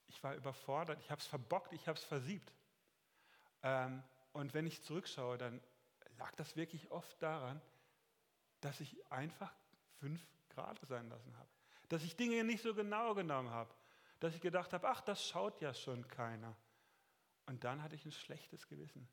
Ich 0.08 0.22
war 0.24 0.36
überfordert, 0.36 1.00
ich 1.00 1.10
habe 1.10 1.20
es 1.20 1.28
verbockt, 1.28 1.74
ich 1.74 1.88
habe 1.88 1.98
es 1.98 2.04
versiebt. 2.04 2.54
Ähm, 3.64 4.04
und 4.34 4.54
wenn 4.54 4.68
ich 4.68 4.84
zurückschaue, 4.84 5.38
dann 5.38 5.62
lag 6.18 6.36
das 6.36 6.56
wirklich 6.56 6.92
oft 6.92 7.22
daran, 7.22 7.62
dass 8.62 8.80
ich 8.80 8.96
einfach 9.12 9.54
fünf 10.00 10.22
Grad 10.50 10.80
sein 10.88 11.10
lassen 11.10 11.38
habe. 11.38 11.50
Dass 11.90 12.04
ich 12.04 12.16
Dinge 12.16 12.44
nicht 12.44 12.62
so 12.62 12.74
genau 12.74 13.14
genommen 13.14 13.50
habe. 13.50 13.74
Dass 14.20 14.36
ich 14.36 14.42
gedacht 14.42 14.74
habe, 14.74 14.88
ach, 14.88 15.02
das 15.02 15.26
schaut 15.28 15.60
ja 15.62 15.74
schon 15.74 16.08
keiner. 16.08 16.56
Und 17.46 17.64
dann 17.64 17.82
hatte 17.82 17.96
ich 17.96 18.06
ein 18.06 18.12
schlechtes 18.12 18.68
Gewissen. 18.68 19.08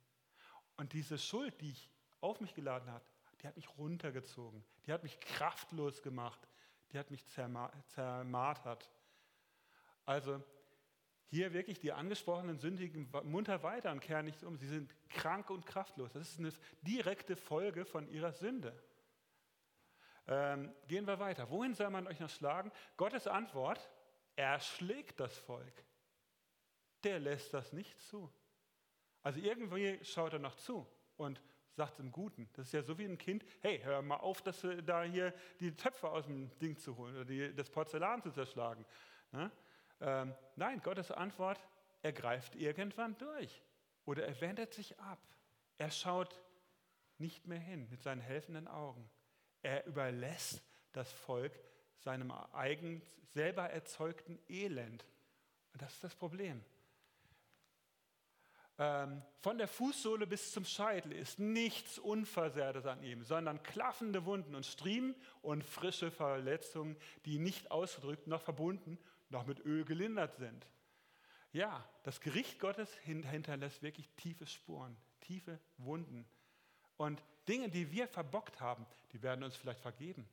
Und 0.77 0.93
diese 0.93 1.19
Schuld, 1.19 1.61
die 1.61 1.71
ich 1.71 1.91
auf 2.21 2.41
mich 2.41 2.55
geladen 2.55 2.91
habe, 2.91 3.05
die 3.41 3.47
hat 3.47 3.57
mich 3.57 3.69
runtergezogen. 3.79 4.65
Die 4.87 4.93
hat 4.93 5.03
mich 5.03 5.19
kraftlos 5.21 6.03
gemacht. 6.03 6.41
Die 6.93 6.99
hat 6.99 7.11
mich 7.11 7.25
zermartert. 7.27 8.91
Also 10.05 10.43
hier 11.29 11.53
wirklich 11.53 11.79
die 11.79 11.93
angesprochenen 11.93 12.59
Sündigen 12.59 13.09
munter 13.23 13.63
weiter 13.63 13.93
und 13.93 14.01
kehren 14.01 14.27
nicht 14.27 14.43
um. 14.43 14.57
Sie 14.57 14.67
sind 14.67 14.93
krank 15.09 15.49
und 15.51 15.65
kraftlos. 15.65 16.13
Das 16.13 16.29
ist 16.29 16.39
eine 16.41 16.53
direkte 16.83 17.37
Folge 17.37 17.85
von 17.85 18.09
ihrer 18.09 18.33
Sünde. 18.33 18.77
Ähm, 20.27 20.75
gehen 20.89 21.07
wir 21.07 21.19
weiter. 21.19 21.49
Wohin 21.51 21.75
soll 21.75 21.91
man 21.91 22.07
euch 22.09 22.21
noch 22.21 22.29
schlagen? 22.29 22.73
Gottes 22.97 23.27
Antwort, 23.27 23.91
er 24.37 24.61
schlägt 24.61 25.21
das 25.21 25.39
Volk. 25.39 25.85
Der 27.05 27.21
lässt 27.21 27.55
das 27.55 27.73
nicht 27.73 28.01
zu. 28.01 28.33
Also 29.23 29.41
irgendwie 29.41 30.03
schaut 30.05 30.33
er 30.33 30.39
noch 30.39 30.57
zu 30.57 30.87
und 31.17 31.41
sagt 31.81 31.95
es 31.95 32.01
im 32.01 32.13
Guten. 32.13 32.47
Das 32.53 32.67
ist 32.67 32.73
ja 32.73 32.83
so 32.83 32.99
wie 32.99 33.07
ein 33.07 33.17
Kind, 33.17 33.43
hey, 33.61 33.81
hör 33.83 34.03
mal 34.03 34.17
auf, 34.17 34.43
dass 34.43 34.61
du 34.61 34.83
da 34.83 35.03
hier 35.03 35.33
die 35.61 35.75
Töpfe 35.75 36.11
aus 36.11 36.27
dem 36.27 36.51
Ding 36.59 36.77
zu 36.77 36.95
holen 36.99 37.17
oder 37.17 37.25
die, 37.25 37.55
das 37.55 37.71
Porzellan 37.71 38.21
zu 38.21 38.31
zerschlagen. 38.31 38.85
Ne? 39.33 39.51
Ähm, 40.03 40.35
nein, 40.57 40.83
Gottes 40.83 41.11
Antwort, 41.11 41.59
er 42.03 42.13
greift 42.13 42.55
irgendwann 42.55 43.17
durch 43.17 43.63
oder 44.05 44.27
er 44.27 44.39
wendet 44.43 44.75
sich 44.75 44.99
ab. 45.01 45.19
Er 45.79 45.91
schaut 45.91 46.39
nicht 47.17 47.47
mehr 47.47 47.59
hin 47.59 47.89
mit 47.89 48.03
seinen 48.03 48.21
helfenden 48.21 48.69
Augen. 48.69 49.09
Er 49.63 49.87
überlässt 49.87 50.63
das 50.93 51.11
Volk 51.11 51.59
seinem 51.97 52.31
eigen, 52.53 53.01
selber 53.33 53.71
erzeugten 53.71 54.39
Elend. 54.51 55.07
Und 55.73 55.81
das 55.81 55.95
ist 55.95 56.05
das 56.05 56.15
Problem. 56.15 56.63
Ähm, 58.81 59.21
von 59.43 59.59
der 59.59 59.69
Fußsohle 59.69 60.27
bis 60.27 60.53
zum 60.53 60.65
Scheitel 60.65 61.13
ist 61.13 61.39
nichts 61.39 61.99
Unversehrtes 61.99 62.87
an 62.87 63.03
ihm, 63.03 63.23
sondern 63.23 63.63
klaffende 63.63 64.25
Wunden 64.25 64.55
und 64.55 64.65
Striemen 64.65 65.15
und 65.43 65.63
frische 65.63 66.11
Verletzungen, 66.11 66.97
die 67.27 67.39
nicht 67.39 67.71
ausgedrückt 67.71 68.27
noch 68.27 68.41
verbunden, 68.41 68.99
noch 69.29 69.45
mit 69.45 69.63
Öl 69.67 69.85
gelindert 69.85 70.35
sind. 70.37 70.67
Ja, 71.53 71.87
das 72.05 72.23
Gericht 72.23 72.59
Gottes 72.59 72.91
hinterlässt 73.01 73.83
wirklich 73.83 74.09
tiefe 74.17 74.47
Spuren, 74.47 74.97
tiefe 75.21 75.61
Wunden. 75.77 76.27
Und 76.97 77.23
Dinge, 77.49 77.69
die 77.69 77.93
wir 77.93 78.09
verbockt 78.09 78.63
haben, 78.63 78.87
die 79.13 79.21
werden 79.21 79.45
uns 79.45 79.57
vielleicht 79.57 79.81
vergeben. 79.81 80.27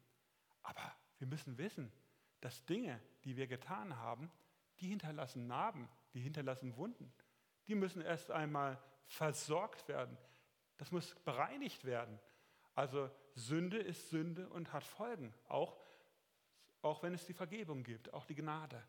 Aber 0.64 0.96
wir 1.20 1.28
müssen 1.28 1.58
wissen, 1.58 1.92
dass 2.40 2.64
Dinge, 2.66 3.02
die 3.26 3.36
wir 3.36 3.48
getan 3.48 3.98
haben, 3.98 4.32
die 4.80 4.88
hinterlassen 4.88 5.48
Narben 5.48 5.90
die 6.14 6.22
hinterlassen 6.22 6.76
Wunden. 6.78 7.12
Die 7.68 7.76
müssen 7.76 8.02
erst 8.02 8.32
einmal 8.32 8.82
versorgt 9.06 9.88
werden. 9.88 10.18
Das 10.78 10.92
muss 10.92 11.16
bereinigt 11.26 11.86
werden. 11.86 12.20
Also 12.76 13.10
Sünde 13.36 13.78
ist 13.78 14.10
Sünde 14.10 14.48
und 14.50 14.72
hat 14.74 14.84
Folgen, 14.84 15.34
auch, 15.48 15.76
auch 16.82 17.02
wenn 17.04 17.14
es 17.14 17.26
die 17.26 17.34
Vergebung 17.34 17.84
gibt, 17.84 18.14
auch 18.14 18.26
die 18.26 18.36
Gnade. 18.36 18.84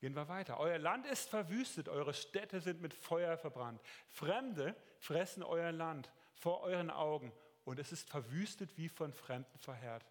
Gehen 0.00 0.14
wir 0.14 0.28
weiter. 0.28 0.60
Euer 0.60 0.78
Land 0.78 1.06
ist 1.06 1.28
verwüstet, 1.28 1.88
eure 1.88 2.14
Städte 2.14 2.60
sind 2.60 2.80
mit 2.80 2.94
Feuer 2.94 3.36
verbrannt. 3.36 3.80
Fremde 4.06 4.76
fressen 4.98 5.42
euer 5.42 5.72
Land 5.72 6.10
vor 6.34 6.60
euren 6.60 6.90
Augen 6.90 7.32
und 7.64 7.78
es 7.78 7.90
ist 7.92 8.08
verwüstet 8.08 8.76
wie 8.78 8.88
von 8.88 9.12
Fremden 9.12 9.58
verheert. 9.58 10.06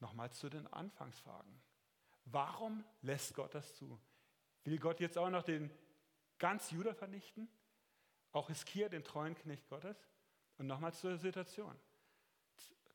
Nochmal 0.00 0.32
zu 0.32 0.48
den 0.48 0.66
Anfangsfragen. 0.66 1.60
Warum 2.24 2.84
lässt 3.02 3.34
Gott 3.34 3.54
das 3.54 3.76
zu? 3.76 4.00
Will 4.64 4.78
Gott 4.78 5.00
jetzt 5.00 5.18
auch 5.18 5.30
noch 5.30 5.42
den 5.42 5.70
ganz 6.40 6.72
Juda 6.72 6.94
vernichten? 6.94 7.48
Auch 8.32 8.48
Hiskia, 8.48 8.88
den 8.88 9.04
treuen 9.04 9.36
Knecht 9.36 9.68
Gottes? 9.68 9.96
Und 10.58 10.66
nochmal 10.66 10.92
zur 10.92 11.16
Situation. 11.16 11.78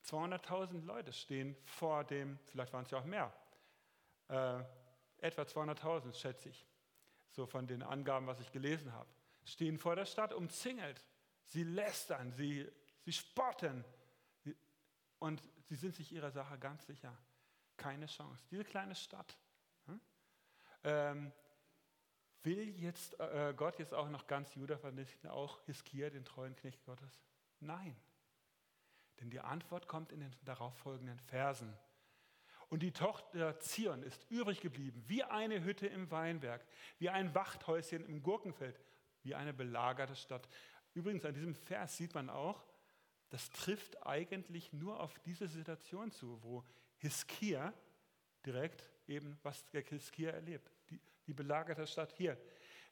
200.000 0.05 0.83
Leute 0.85 1.13
stehen 1.13 1.55
vor 1.63 2.03
dem, 2.03 2.37
vielleicht 2.45 2.73
waren 2.73 2.83
es 2.83 2.91
ja 2.91 2.99
auch 2.99 3.05
mehr, 3.05 3.33
äh, 4.27 4.63
etwa 5.19 5.43
200.000 5.43 6.13
schätze 6.13 6.49
ich, 6.49 6.67
so 7.31 7.45
von 7.45 7.65
den 7.65 7.81
Angaben, 7.81 8.27
was 8.27 8.39
ich 8.39 8.51
gelesen 8.51 8.93
habe, 8.93 9.09
stehen 9.45 9.77
vor 9.77 9.95
der 9.95 10.05
Stadt 10.05 10.33
umzingelt. 10.33 11.03
Sie 11.45 11.63
lästern, 11.63 12.31
sie, 12.31 12.69
sie 13.01 13.13
spotten 13.13 13.83
und 15.19 15.41
sie 15.63 15.75
sind 15.75 15.95
sich 15.95 16.11
ihrer 16.11 16.31
Sache 16.31 16.57
ganz 16.59 16.85
sicher. 16.85 17.17
Keine 17.77 18.05
Chance. 18.05 18.47
Diese 18.51 18.63
kleine 18.63 18.95
Stadt 18.95 19.37
hm, 19.85 20.01
ähm, 20.83 21.31
will 22.45 22.69
jetzt 22.79 23.19
äh, 23.19 23.53
Gott 23.55 23.79
jetzt 23.79 23.93
auch 23.93 24.09
noch 24.09 24.27
ganz 24.27 24.53
Juda 24.55 24.77
vernichten, 24.77 25.29
auch 25.29 25.59
Hiskia, 25.65 26.09
den 26.09 26.25
treuen 26.25 26.55
Knecht 26.55 26.83
Gottes? 26.85 27.21
Nein. 27.59 27.95
Denn 29.19 29.29
die 29.29 29.39
Antwort 29.39 29.87
kommt 29.87 30.11
in 30.11 30.19
den 30.19 30.35
darauffolgenden 30.43 31.19
Versen. 31.19 31.75
Und 32.69 32.81
die 32.81 32.91
Tochter 32.91 33.59
Zion 33.59 34.03
ist 34.03 34.25
übrig 34.29 34.59
geblieben, 34.59 35.03
wie 35.07 35.23
eine 35.23 35.63
Hütte 35.63 35.87
im 35.87 36.09
Weinberg, 36.11 36.65
wie 36.97 37.09
ein 37.09 37.33
Wachthäuschen 37.35 38.05
im 38.05 38.23
Gurkenfeld, 38.23 38.79
wie 39.23 39.35
eine 39.35 39.53
belagerte 39.53 40.15
Stadt. 40.15 40.47
Übrigens, 40.93 41.25
an 41.25 41.33
diesem 41.33 41.55
Vers 41.55 41.97
sieht 41.97 42.13
man 42.15 42.29
auch, 42.29 42.65
das 43.29 43.49
trifft 43.49 44.05
eigentlich 44.05 44.73
nur 44.73 44.99
auf 44.99 45.19
diese 45.19 45.47
Situation 45.47 46.11
zu, 46.11 46.41
wo 46.43 46.63
Hiskia 46.97 47.73
direkt 48.45 48.89
eben, 49.07 49.37
was 49.43 49.65
der 49.71 49.83
Hiskia 49.83 50.31
erlebt, 50.31 50.71
die, 51.27 51.33
belagerte 51.33 51.87
Stadt 51.87 52.13
hier. 52.17 52.37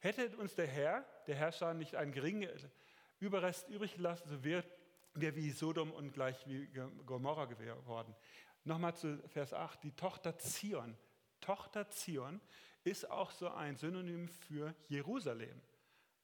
Hätte 0.00 0.36
uns 0.36 0.54
der 0.54 0.66
Herr, 0.66 1.04
der 1.26 1.36
Herrscher, 1.36 1.74
nicht 1.74 1.96
einen 1.96 2.12
geringen 2.12 2.48
Überrest 3.20 3.68
übrig 3.68 3.94
gelassen, 3.94 4.28
so 4.28 4.44
wäre 4.44 4.64
wir 5.14 5.36
wie 5.36 5.50
Sodom 5.50 5.92
und 5.92 6.12
gleich 6.12 6.46
wie 6.46 6.66
Gomorra 7.06 7.44
geworden. 7.44 8.14
Nochmal 8.64 8.94
zu 8.94 9.18
Vers 9.28 9.52
8, 9.52 9.82
die 9.84 9.92
Tochter 9.92 10.36
Zion. 10.38 10.96
Tochter 11.40 11.88
Zion 11.88 12.40
ist 12.82 13.10
auch 13.10 13.30
so 13.30 13.48
ein 13.48 13.76
Synonym 13.76 14.28
für 14.28 14.74
Jerusalem. 14.88 15.60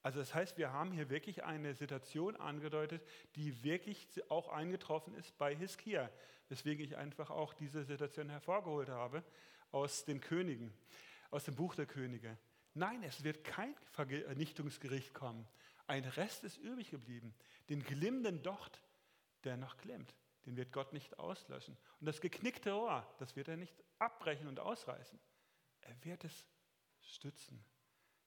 Also 0.03 0.19
das 0.19 0.35
heißt, 0.35 0.57
wir 0.57 0.73
haben 0.73 0.93
hier 0.93 1.11
wirklich 1.11 1.45
eine 1.45 1.75
Situation 1.75 2.37
angedeutet, 2.37 3.07
die 3.37 3.63
wirklich 3.63 4.09
auch 4.31 4.49
eingetroffen 4.49 5.15
ist 5.15 5.37
bei 5.37 5.55
Hiskia, 5.55 6.11
weswegen 6.49 6.85
ich 6.85 6.97
einfach 6.97 7.31
auch 7.31 7.53
diese 7.53 7.85
Situation 7.85 8.31
hervorgeholt 8.31 8.89
habe 8.89 9.23
aus 9.73 10.05
den 10.05 10.21
Königen, 10.21 10.73
aus 11.31 11.45
dem 11.45 11.55
Buch 11.55 11.75
der 11.75 11.87
Könige. 11.87 12.39
Nein, 12.75 13.03
es 13.03 13.25
wird 13.25 13.45
kein 13.45 13.75
Vernichtungsgericht 13.93 15.15
kommen. 15.15 15.47
Ein 15.87 16.05
Rest 16.05 16.45
ist 16.45 16.57
übrig 16.59 16.91
geblieben. 16.91 17.35
Den 17.69 17.83
glimmenden 17.83 18.43
Docht, 18.43 18.81
der 19.45 19.57
noch 19.57 19.77
glimmt, 19.77 20.15
den 20.47 20.57
wird 20.57 20.73
Gott 20.73 20.93
nicht 20.93 21.19
auslöschen. 21.19 21.77
Und 21.99 22.07
das 22.07 22.21
geknickte 22.21 22.73
Rohr, 22.73 23.07
das 23.19 23.37
wird 23.37 23.49
er 23.49 23.57
nicht 23.57 23.75
abbrechen 23.99 24.47
und 24.47 24.61
ausreißen. 24.61 25.19
Er 25.81 26.05
wird 26.05 26.25
es 26.25 26.47
stützen. 27.01 27.65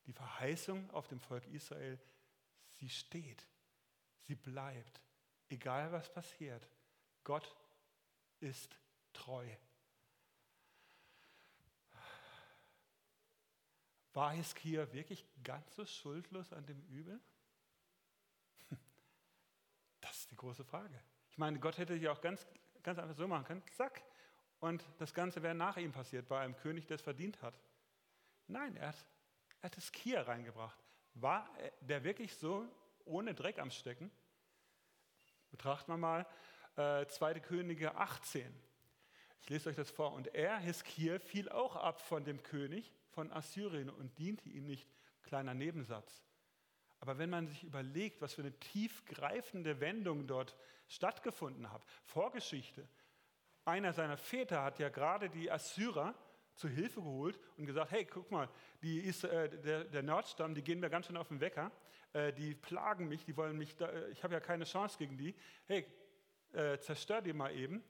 Die 0.05 0.13
Verheißung 0.13 0.89
auf 0.91 1.07
dem 1.07 1.19
Volk 1.19 1.47
Israel, 1.47 1.97
sie 2.79 2.89
steht, 2.89 3.47
sie 4.19 4.35
bleibt, 4.35 5.01
egal 5.49 5.91
was 5.91 6.11
passiert. 6.11 6.67
Gott 7.23 7.55
ist 8.41 8.77
treu. 9.13 9.47
War 14.13 14.31
Hiskia 14.31 14.91
wirklich 14.93 15.25
ganz 15.43 15.75
so 15.75 15.85
schuldlos 15.85 16.53
an 16.53 16.65
dem 16.65 16.81
Übel? 16.87 17.19
Das 20.01 20.17
ist 20.19 20.31
die 20.31 20.35
große 20.35 20.65
Frage. 20.65 21.01
Ich 21.31 21.37
meine, 21.37 21.59
Gott 21.59 21.77
hätte 21.77 21.95
ja 21.95 22.11
auch 22.11 22.21
ganz, 22.21 22.45
ganz 22.83 22.99
einfach 22.99 23.15
so 23.15 23.27
machen 23.27 23.45
können, 23.45 23.63
zack, 23.71 24.03
und 24.59 24.83
das 24.97 25.13
Ganze 25.13 25.41
wäre 25.43 25.55
nach 25.55 25.77
ihm 25.77 25.91
passiert, 25.91 26.27
bei 26.27 26.39
einem 26.39 26.55
König, 26.55 26.85
der 26.85 26.95
es 26.95 27.01
verdient 27.01 27.41
hat. 27.41 27.59
Nein, 28.47 28.75
er 28.77 28.89
hat 28.89 29.05
er 29.63 29.67
hat 29.67 29.77
das 29.77 29.93
Kia 29.93 30.21
reingebracht. 30.21 30.77
War 31.13 31.49
der 31.79 32.03
wirklich 32.03 32.35
so 32.35 32.67
ohne 33.05 33.33
Dreck 33.33 33.59
am 33.59 33.71
Stecken? 33.71 34.11
Betrachten 35.51 35.93
wir 35.93 35.97
mal 35.97 36.27
äh, 36.75 37.05
2. 37.05 37.39
Könige 37.39 37.95
18. 37.95 38.53
Ich 39.39 39.49
lese 39.49 39.69
euch 39.69 39.77
das 39.77 39.89
vor. 39.89 40.11
Und 40.11 40.35
er, 40.35 40.57
Hiskia, 40.57 41.17
fiel 41.17 41.47
auch 41.47 41.77
ab 41.77 42.01
von 42.01 42.25
dem 42.25 42.43
König 42.43 42.91
von 43.13 43.31
Assyrien 43.31 43.89
und 43.89 44.17
diente 44.17 44.49
ihm 44.49 44.65
nicht. 44.65 44.89
Kleiner 45.23 45.53
Nebensatz. 45.53 46.23
Aber 46.99 47.17
wenn 47.17 47.29
man 47.29 47.47
sich 47.47 47.63
überlegt, 47.63 48.21
was 48.21 48.33
für 48.33 48.41
eine 48.41 48.57
tiefgreifende 48.59 49.79
Wendung 49.79 50.27
dort 50.27 50.55
stattgefunden 50.87 51.71
hat, 51.71 51.83
Vorgeschichte. 52.03 52.87
Einer 53.65 53.93
seiner 53.93 54.17
Väter 54.17 54.63
hat 54.63 54.79
ja 54.79 54.89
gerade 54.89 55.29
die 55.29 55.51
Assyrer 55.51 56.13
zu 56.55 56.67
Hilfe 56.67 57.01
geholt 57.01 57.39
und 57.57 57.65
gesagt, 57.65 57.91
hey, 57.91 58.05
guck 58.05 58.29
mal, 58.31 58.49
ist, 58.81 59.23
äh, 59.23 59.49
der, 59.49 59.85
der, 59.85 60.03
Nordstamm, 60.03 60.53
die 60.53 60.61
gehen 60.61 60.79
mir 60.79 60.89
ganz 60.89 61.07
schön 61.07 61.17
auf 61.17 61.29
den 61.29 61.39
Wecker, 61.39 61.71
äh, 62.13 62.31
die 62.33 62.53
plagen 62.55 63.07
mich, 63.07 63.25
die 63.25 63.35
wollen 63.35 63.57
mich, 63.57 63.75
da, 63.75 63.87
äh, 63.87 64.09
ich 64.11 64.23
habe 64.23 64.33
ja 64.33 64.39
keine 64.39 64.65
Chance 64.65 64.97
gegen 64.97 65.17
die. 65.17 65.35
Hey, 65.65 65.85
äh, 66.53 66.77
zerstör 66.79 67.21
die 67.21 67.33
mal 67.33 67.53
eben, 67.55 67.83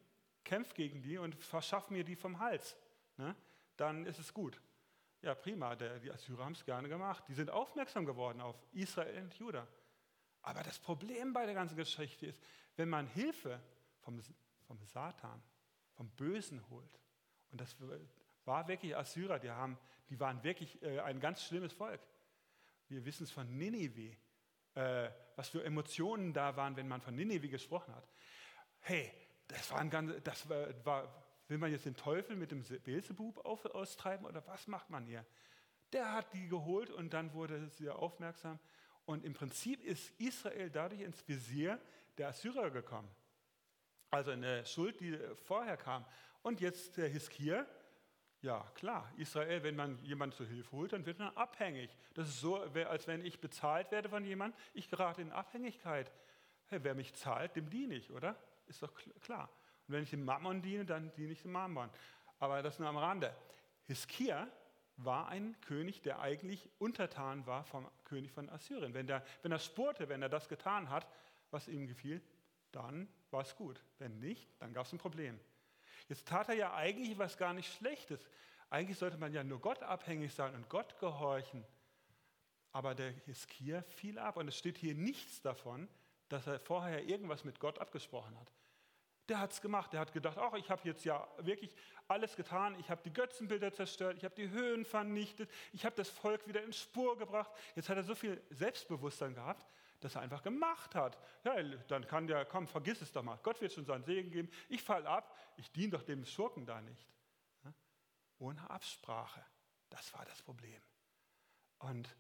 kämpf 0.43 0.73
gegen 0.73 1.01
die 1.01 1.17
und 1.17 1.35
verschaff 1.35 1.89
mir 1.89 2.03
die 2.03 2.15
vom 2.15 2.39
Hals. 2.39 2.77
Ne? 3.17 3.35
Dann 3.77 4.05
ist 4.05 4.19
es 4.19 4.33
gut. 4.33 4.61
Ja, 5.23 5.33
prima, 5.35 5.73
der, 5.73 5.99
die 5.99 6.11
Assyrer 6.11 6.43
haben 6.43 6.51
es 6.51 6.65
gerne 6.65 6.89
gemacht. 6.89 7.23
Die 7.29 7.33
sind 7.33 7.49
aufmerksam 7.49 8.05
geworden 8.05 8.41
auf 8.41 8.61
Israel 8.73 9.23
und 9.23 9.33
Juda. 9.35 9.65
Aber 10.41 10.63
das 10.63 10.77
Problem 10.79 11.31
bei 11.31 11.45
der 11.45 11.55
ganzen 11.55 11.77
Geschichte 11.77 12.25
ist, 12.25 12.41
wenn 12.75 12.89
man 12.89 13.07
Hilfe 13.07 13.61
vom, 14.01 14.21
vom 14.67 14.83
Satan, 14.83 15.41
vom 15.93 16.09
Bösen 16.09 16.61
holt, 16.69 16.99
und 17.51 17.61
das 17.61 17.73
war 18.43 18.67
wirklich 18.67 18.97
Assyrer, 18.97 19.39
die, 19.39 19.49
haben, 19.49 19.77
die 20.09 20.19
waren 20.19 20.43
wirklich 20.43 20.81
äh, 20.81 20.99
ein 20.99 21.21
ganz 21.21 21.41
schlimmes 21.43 21.71
Volk. 21.71 22.01
Wir 22.89 23.05
wissen 23.05 23.23
es 23.23 23.31
von 23.31 23.47
Ninive, 23.55 24.17
äh, 24.73 25.09
was 25.37 25.47
für 25.47 25.63
Emotionen 25.63 26.33
da 26.33 26.57
waren, 26.57 26.75
wenn 26.75 26.89
man 26.89 26.99
von 26.99 27.15
Ninive 27.15 27.47
gesprochen 27.47 27.95
hat. 27.95 28.09
Hey, 28.81 29.09
das 29.47 29.71
war 29.71 29.85
ganz, 29.85 30.21
das 30.21 30.49
war, 30.49 30.85
war 30.85 31.22
will 31.47 31.57
man 31.57 31.71
jetzt 31.71 31.85
den 31.85 31.95
Teufel 31.95 32.35
mit 32.35 32.51
dem 32.51 32.63
Beelzebub 32.63 33.45
austreiben 33.45 34.25
oder 34.25 34.45
was 34.47 34.67
macht 34.67 34.89
man 34.89 35.05
hier? 35.05 35.25
Der 35.91 36.11
hat 36.13 36.33
die 36.33 36.47
geholt 36.47 36.89
und 36.89 37.13
dann 37.13 37.33
wurde 37.33 37.69
sie 37.69 37.89
aufmerksam. 37.89 38.59
Und 39.05 39.25
im 39.25 39.33
Prinzip 39.33 39.83
ist 39.83 40.11
Israel 40.19 40.69
dadurch 40.69 41.01
ins 41.01 41.27
Visier 41.27 41.79
der 42.17 42.29
Assyrer 42.29 42.71
gekommen. 42.71 43.09
Also 44.09 44.31
eine 44.31 44.65
Schuld, 44.65 44.99
die 44.99 45.17
vorher 45.35 45.77
kam. 45.77 46.05
Und 46.41 46.61
jetzt 46.61 46.97
der 46.97 47.09
Hiskia, 47.09 47.65
ja, 48.41 48.61
klar. 48.75 49.11
Israel, 49.17 49.63
wenn 49.63 49.75
man 49.75 50.03
jemanden 50.03 50.35
zur 50.35 50.45
Hilfe 50.45 50.71
holt, 50.73 50.93
dann 50.93 51.05
wird 51.05 51.17
man 51.17 51.35
abhängig. 51.35 51.95
Das 52.13 52.27
ist 52.27 52.39
so, 52.41 52.57
als 52.57 53.07
wenn 53.07 53.23
ich 53.23 53.39
bezahlt 53.39 53.91
werde 53.91 54.09
von 54.09 54.25
jemandem, 54.25 54.59
ich 54.73 54.89
gerate 54.89 55.21
in 55.21 55.31
Abhängigkeit. 55.31 56.11
Hey, 56.65 56.79
wer 56.83 56.93
mich 56.93 57.13
zahlt, 57.13 57.55
dem 57.55 57.69
diene 57.69 57.95
ich, 57.95 58.11
oder? 58.11 58.35
Ist 58.67 58.83
doch 58.83 58.93
klar. 59.21 59.49
Und 59.87 59.93
wenn 59.93 60.03
ich 60.03 60.09
dem 60.09 60.23
Mammon 60.25 60.61
diene, 60.61 60.85
dann 60.85 61.11
diene 61.13 61.33
ich 61.33 61.41
dem 61.41 61.51
Mammon. 61.51 61.89
Aber 62.39 62.61
das 62.61 62.79
nur 62.79 62.87
am 62.87 62.97
Rande. 62.97 63.35
Hiskia 63.85 64.47
war 64.97 65.27
ein 65.27 65.59
König, 65.61 66.01
der 66.01 66.19
eigentlich 66.19 66.69
untertan 66.79 67.45
war 67.45 67.63
vom 67.63 67.89
König 68.03 68.31
von 68.31 68.49
Assyrien. 68.49 68.93
Wenn, 68.93 69.07
der, 69.07 69.25
wenn 69.41 69.51
er 69.51 69.59
spurte, 69.59 70.09
wenn 70.09 70.21
er 70.21 70.29
das 70.29 70.47
getan 70.47 70.89
hat, 70.89 71.07
was 71.51 71.67
ihm 71.67 71.87
gefiel, 71.87 72.21
dann 72.71 73.07
war 73.31 73.41
es 73.41 73.55
gut. 73.55 73.83
Wenn 73.99 74.19
nicht, 74.19 74.49
dann 74.59 74.73
gab 74.73 74.85
es 74.85 74.93
ein 74.93 74.97
Problem. 74.97 75.39
Jetzt 76.09 76.27
tat 76.27 76.49
er 76.49 76.55
ja 76.55 76.73
eigentlich 76.73 77.17
was 77.17 77.37
gar 77.37 77.53
nicht 77.53 77.73
Schlechtes. 77.73 78.27
Eigentlich 78.69 78.97
sollte 78.97 79.17
man 79.17 79.33
ja 79.33 79.43
nur 79.43 79.59
Gott 79.59 79.83
abhängig 79.83 80.33
sein 80.33 80.53
und 80.55 80.69
Gott 80.69 80.97
gehorchen. 80.99 81.63
Aber 82.71 82.95
der 82.95 83.11
Hiskia 83.25 83.83
fiel 83.83 84.17
ab 84.17 84.37
und 84.37 84.47
es 84.47 84.57
steht 84.57 84.77
hier 84.77 84.95
nichts 84.95 85.41
davon, 85.41 85.87
dass 86.29 86.47
er 86.47 86.59
vorher 86.59 87.05
irgendwas 87.05 87.43
mit 87.43 87.59
Gott 87.59 87.77
abgesprochen 87.79 88.37
hat. 88.39 88.51
Der 89.29 89.39
hat 89.39 89.51
es 89.51 89.61
gemacht. 89.61 89.93
Der 89.93 90.01
hat 90.01 90.11
gedacht, 90.11 90.37
ach, 90.37 90.53
ich 90.53 90.69
habe 90.69 90.81
jetzt 90.83 91.05
ja 91.05 91.27
wirklich 91.37 91.73
alles 92.07 92.35
getan. 92.35 92.77
Ich 92.79 92.89
habe 92.89 93.01
die 93.03 93.13
Götzenbilder 93.13 93.71
zerstört, 93.71 94.17
ich 94.17 94.25
habe 94.25 94.35
die 94.35 94.49
Höhen 94.49 94.85
vernichtet, 94.85 95.49
ich 95.71 95.85
habe 95.85 95.95
das 95.95 96.09
Volk 96.09 96.47
wieder 96.47 96.63
in 96.63 96.73
Spur 96.73 97.17
gebracht. 97.17 97.51
Jetzt 97.75 97.89
hat 97.89 97.97
er 97.97 98.03
so 98.03 98.15
viel 98.15 98.41
Selbstbewusstsein 98.49 99.33
gehabt, 99.33 99.65
dass 100.01 100.15
er 100.15 100.21
einfach 100.21 100.43
gemacht 100.43 100.95
hat. 100.95 101.17
Ja, 101.43 101.61
dann 101.87 102.05
kann 102.05 102.27
der, 102.27 102.45
komm, 102.45 102.67
vergiss 102.67 103.01
es 103.01 103.11
doch 103.11 103.23
mal. 103.23 103.39
Gott 103.43 103.61
wird 103.61 103.71
schon 103.71 103.85
seinen 103.85 104.03
Segen 104.03 104.31
geben. 104.31 104.49
Ich 104.67 104.83
fall 104.83 105.07
ab, 105.07 105.37
ich 105.55 105.71
diene 105.71 105.91
doch 105.91 106.03
dem 106.03 106.25
Schurken 106.25 106.65
da 106.65 106.81
nicht. 106.81 107.07
Ohne 108.39 108.69
Absprache. 108.69 109.45
Das 109.89 110.13
war 110.13 110.25
das 110.25 110.41
Problem. 110.41 110.81
Und 111.79 112.13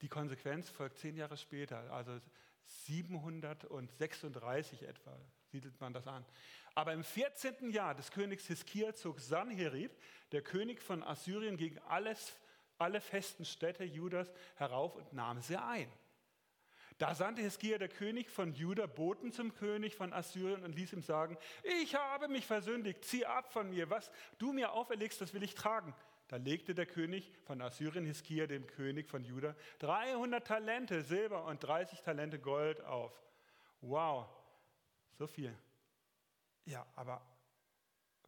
die 0.00 0.08
Konsequenz 0.08 0.68
folgt 0.68 0.98
zehn 0.98 1.16
Jahre 1.16 1.36
später, 1.36 1.92
also 1.92 2.20
736 2.64 4.82
etwa, 4.82 5.18
siedelt 5.50 5.80
man 5.80 5.92
das 5.92 6.06
an. 6.06 6.24
Aber 6.74 6.92
im 6.92 7.02
14. 7.02 7.70
Jahr 7.70 7.94
des 7.94 8.10
Königs 8.10 8.46
Hiskia 8.46 8.94
zog 8.94 9.20
Sanherib, 9.20 9.90
der 10.32 10.42
König 10.42 10.80
von 10.80 11.02
Assyrien, 11.02 11.56
gegen 11.56 11.78
alles, 11.88 12.34
alle 12.78 13.00
festen 13.00 13.44
Städte 13.44 13.84
Judas 13.84 14.30
herauf 14.56 14.94
und 14.94 15.12
nahm 15.12 15.40
sie 15.40 15.56
ein. 15.56 15.90
Da 16.98 17.14
sandte 17.14 17.42
Hiskia, 17.42 17.78
der 17.78 17.88
König 17.88 18.28
von 18.28 18.54
Juda, 18.54 18.86
Boten 18.86 19.32
zum 19.32 19.54
König 19.54 19.94
von 19.94 20.12
Assyrien 20.12 20.64
und 20.64 20.74
ließ 20.74 20.92
ihm 20.92 21.02
sagen, 21.02 21.38
ich 21.62 21.94
habe 21.94 22.26
mich 22.26 22.44
versündigt, 22.44 23.04
zieh 23.04 23.24
ab 23.24 23.52
von 23.52 23.70
mir, 23.70 23.88
was 23.88 24.10
du 24.38 24.52
mir 24.52 24.72
auferlegst, 24.72 25.20
das 25.20 25.32
will 25.32 25.44
ich 25.44 25.54
tragen. 25.54 25.94
Da 26.26 26.36
legte 26.36 26.74
der 26.74 26.86
König 26.86 27.32
von 27.44 27.62
Assyrien 27.62 28.04
Hiskia 28.04 28.46
dem 28.46 28.66
König 28.66 29.08
von 29.08 29.24
Juda 29.24 29.54
300 29.78 30.46
Talente 30.46 31.02
Silber 31.02 31.44
und 31.44 31.62
30 31.62 32.02
Talente 32.02 32.38
Gold 32.38 32.82
auf. 32.82 33.12
Wow, 33.80 34.28
so 35.18 35.26
viel. 35.26 35.56
Ja, 36.64 36.86
aber 36.94 37.20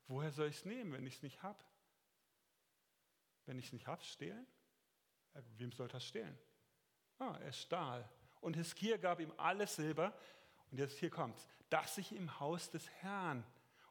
woher 0.08 0.32
soll 0.32 0.48
ich 0.48 0.56
es 0.56 0.64
nehmen, 0.64 0.92
wenn 0.92 1.06
ich 1.06 1.16
es 1.16 1.22
nicht 1.22 1.42
habe? 1.42 1.62
Wenn 3.46 3.58
ich 3.58 3.66
es 3.66 3.72
nicht 3.72 3.86
habe, 3.86 4.02
stehlen? 4.02 4.46
Wem 5.56 5.72
soll 5.72 5.88
das 5.88 6.04
stehlen? 6.04 6.36
Ah, 7.18 7.38
er 7.42 7.52
stahl. 7.52 8.08
Und 8.40 8.56
Hiskia 8.56 8.96
gab 8.96 9.20
ihm 9.20 9.32
alles 9.36 9.76
Silber, 9.76 10.12
und 10.70 10.78
jetzt 10.78 10.98
hier 10.98 11.10
kommt's, 11.10 11.48
das 11.68 11.94
sich 11.96 12.12
im 12.12 12.38
Haus 12.40 12.70
des 12.70 12.88
Herrn 13.02 13.44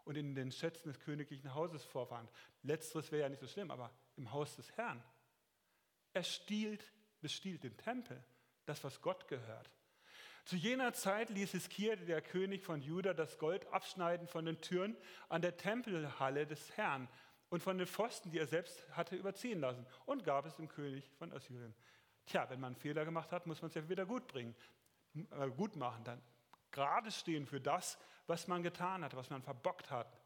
und 0.05 0.15
in 0.15 0.33
den 0.33 0.51
Schätzen 0.51 0.88
des 0.88 0.99
königlichen 0.99 1.53
Hauses 1.53 1.83
vorfand. 1.83 2.29
Letzteres 2.63 3.12
wäre 3.12 3.23
ja 3.23 3.29
nicht 3.29 3.41
so 3.41 3.47
schlimm, 3.47 3.69
aber 3.69 3.91
im 4.15 4.31
Haus 4.31 4.55
des 4.55 4.71
Herrn. 4.77 5.03
Er 6.13 6.23
stiehlt, 6.23 6.91
bestiehlt 7.21 7.63
den 7.63 7.77
Tempel, 7.77 8.23
das, 8.65 8.83
was 8.83 9.01
Gott 9.01 9.27
gehört. 9.27 9.69
Zu 10.49 10.55
jener 10.55 10.93
Zeit 10.93 11.29
ließ 11.29 11.51
Hiskia, 11.51 11.95
der 11.95 12.23
König 12.23 12.63
von 12.63 12.81
Juda, 12.81 13.13
das 13.13 13.38
Gold 13.38 13.71
abschneiden 13.71 14.27
von 14.27 14.45
den 14.45 14.59
Türen 14.62 14.97
an 15.27 15.43
der 15.43 15.57
Tempelhalle 15.57 16.47
des 16.47 16.75
Herrn 16.75 17.07
und 17.49 17.62
von 17.62 17.77
den 17.77 17.85
Pfosten, 17.85 18.31
die 18.31 18.39
er 18.39 18.47
selbst 18.47 18.83
hatte 18.97 19.15
überziehen 19.15 19.59
lassen, 19.59 19.85
und 20.07 20.23
gab 20.23 20.47
es 20.47 20.55
dem 20.55 20.67
König 20.67 21.07
von 21.19 21.31
Assyrien. 21.33 21.75
Tja, 22.25 22.49
wenn 22.49 22.59
man 22.59 22.69
einen 22.69 22.81
Fehler 22.81 23.05
gemacht 23.05 23.31
hat, 23.31 23.45
muss 23.45 23.62
man 23.62 23.69
es 23.69 23.75
ja 23.75 23.88
wieder 23.88 24.07
gut 24.07 24.25
bringen, 24.25 24.55
äh, 25.13 25.51
gut 25.51 25.75
machen, 25.75 26.03
dann 26.03 26.19
gerade 26.71 27.12
stehen 27.12 27.45
für 27.45 27.62
das, 27.62 27.99
was 28.25 28.47
man 28.47 28.63
getan 28.63 29.03
hat, 29.03 29.15
was 29.15 29.29
man 29.29 29.43
verbockt 29.43 29.91
hat. 29.91 30.19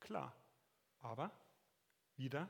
Klar, 0.00 0.34
aber 1.02 1.30
wieder 2.16 2.48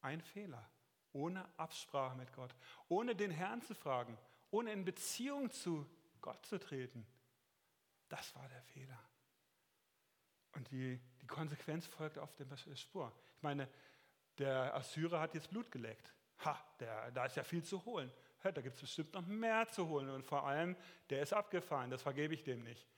ein 0.00 0.20
Fehler, 0.20 0.68
ohne 1.12 1.48
Absprache 1.58 2.16
mit 2.16 2.32
Gott, 2.32 2.56
ohne 2.88 3.14
den 3.14 3.30
Herrn 3.30 3.62
zu 3.62 3.76
fragen, 3.76 4.18
ohne 4.50 4.72
in 4.72 4.84
Beziehung 4.84 5.52
zu 5.52 5.86
Gott 6.20 6.44
zu 6.46 6.58
treten. 6.58 7.06
Das 8.08 8.34
war 8.34 8.48
der 8.48 8.62
Fehler. 8.62 8.98
Und 10.52 10.70
die, 10.70 11.00
die 11.20 11.26
Konsequenz 11.26 11.86
folgt 11.86 12.18
auf 12.18 12.34
der 12.34 12.46
Spur. 12.76 13.12
Ich 13.36 13.42
meine, 13.42 13.68
der 14.38 14.74
Assyrer 14.74 15.20
hat 15.20 15.34
jetzt 15.34 15.50
Blut 15.50 15.70
geleckt. 15.70 16.12
Ha, 16.44 16.58
der, 16.80 17.10
da 17.12 17.26
ist 17.26 17.36
ja 17.36 17.44
viel 17.44 17.62
zu 17.62 17.84
holen. 17.84 18.10
da 18.42 18.50
gibt 18.50 18.74
es 18.74 18.80
bestimmt 18.80 19.14
noch 19.14 19.26
mehr 19.26 19.68
zu 19.68 19.86
holen. 19.86 20.08
Und 20.08 20.24
vor 20.24 20.46
allem, 20.46 20.76
der 21.10 21.22
ist 21.22 21.32
abgefahren, 21.32 21.90
das 21.90 22.02
vergebe 22.02 22.34
ich 22.34 22.42
dem 22.42 22.62
nicht. 22.62 22.88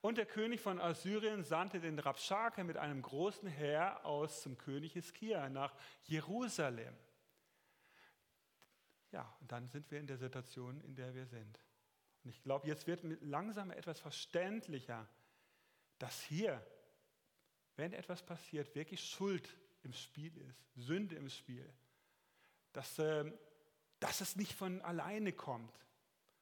Und 0.00 0.18
der 0.18 0.26
König 0.26 0.60
von 0.60 0.80
Assyrien 0.80 1.42
sandte 1.42 1.80
den 1.80 1.98
Rabschake 1.98 2.64
mit 2.64 2.76
einem 2.76 3.02
großen 3.02 3.48
Heer 3.48 4.04
aus 4.04 4.42
zum 4.42 4.56
König 4.56 4.92
Hiskia 4.92 5.48
nach 5.48 5.74
Jerusalem. 6.04 6.96
Ja, 9.10 9.34
und 9.40 9.50
dann 9.50 9.68
sind 9.68 9.90
wir 9.90 9.98
in 9.98 10.06
der 10.06 10.18
Situation, 10.18 10.80
in 10.82 10.94
der 10.94 11.14
wir 11.14 11.26
sind. 11.26 11.58
Und 12.26 12.30
ich 12.30 12.42
glaube, 12.42 12.66
jetzt 12.66 12.88
wird 12.88 13.04
langsam 13.22 13.70
etwas 13.70 14.00
verständlicher, 14.00 15.06
dass 16.00 16.22
hier, 16.22 16.60
wenn 17.76 17.92
etwas 17.92 18.20
passiert, 18.20 18.74
wirklich 18.74 19.08
Schuld 19.08 19.48
im 19.84 19.92
Spiel 19.92 20.36
ist, 20.38 20.60
Sünde 20.74 21.14
im 21.14 21.28
Spiel. 21.28 21.72
Dass, 22.72 22.98
äh, 22.98 23.32
dass 24.00 24.20
es 24.22 24.34
nicht 24.34 24.54
von 24.54 24.82
alleine 24.82 25.32
kommt, 25.32 25.72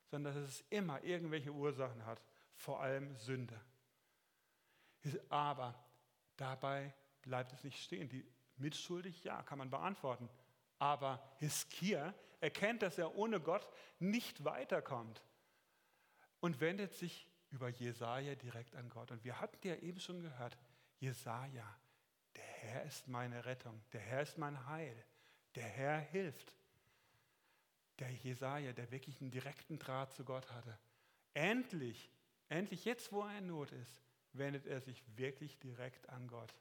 sondern 0.07 0.33
dass 0.33 0.43
es 0.43 0.65
immer 0.71 1.05
irgendwelche 1.05 1.53
Ursachen 1.53 2.07
hat 2.07 2.23
vor 2.55 2.81
allem 2.81 3.15
Sünde. 3.19 3.61
Aber 5.29 5.75
dabei 6.39 6.95
bleibt 7.21 7.53
es 7.53 7.63
nicht 7.63 7.79
stehen. 7.79 8.09
Die 8.09 8.25
mitschuldig, 8.57 9.23
ja, 9.23 9.43
kann 9.43 9.59
man 9.59 9.69
beantworten. 9.69 10.31
Aber 10.79 11.23
Hiskia 11.41 12.15
erkennt, 12.41 12.81
dass 12.81 12.97
er 12.97 13.15
ohne 13.17 13.39
Gott 13.39 13.69
nicht 13.99 14.45
weiterkommt 14.45 15.23
und 16.45 16.61
wendet 16.61 16.95
sich 16.95 17.29
über 17.51 17.69
Jesaja 17.69 18.35
direkt 18.35 18.77
an 18.77 18.89
Gott. 18.89 19.11
Und 19.11 19.25
wir 19.25 19.41
hatten 19.41 19.67
ja 19.67 19.77
eben 19.77 19.99
schon 19.99 20.21
gehört, 20.21 20.57
Jesaja, 20.99 21.79
der 22.37 22.45
Herr 22.45 22.85
ist 22.85 23.09
meine 23.09 23.45
Rettung, 23.45 23.83
der 23.93 24.01
Herr 24.01 24.23
ist 24.23 24.39
mein 24.39 24.67
Heil, 24.67 25.05
der 25.55 25.65
Herr 25.65 25.99
hilft. 25.99 26.53
Der 27.99 28.11
Jesaja, 28.11 28.73
der 28.73 28.91
wirklich 28.91 29.21
einen 29.21 29.31
direkten 29.31 29.79
Draht 29.79 30.13
zu 30.13 30.25
Gott 30.25 30.51
hatte. 30.51 30.79
Endlich 31.33 32.11
Endlich 32.49 32.85
jetzt, 32.85 33.11
wo 33.13 33.23
er 33.23 33.39
in 33.39 33.47
Not 33.47 33.73
ist, 33.73 34.01
wendet 34.33 34.67
er 34.67 34.81
sich 34.81 35.03
wirklich 35.17 35.59
direkt 35.59 36.09
an 36.09 36.29
Gott. 36.29 36.55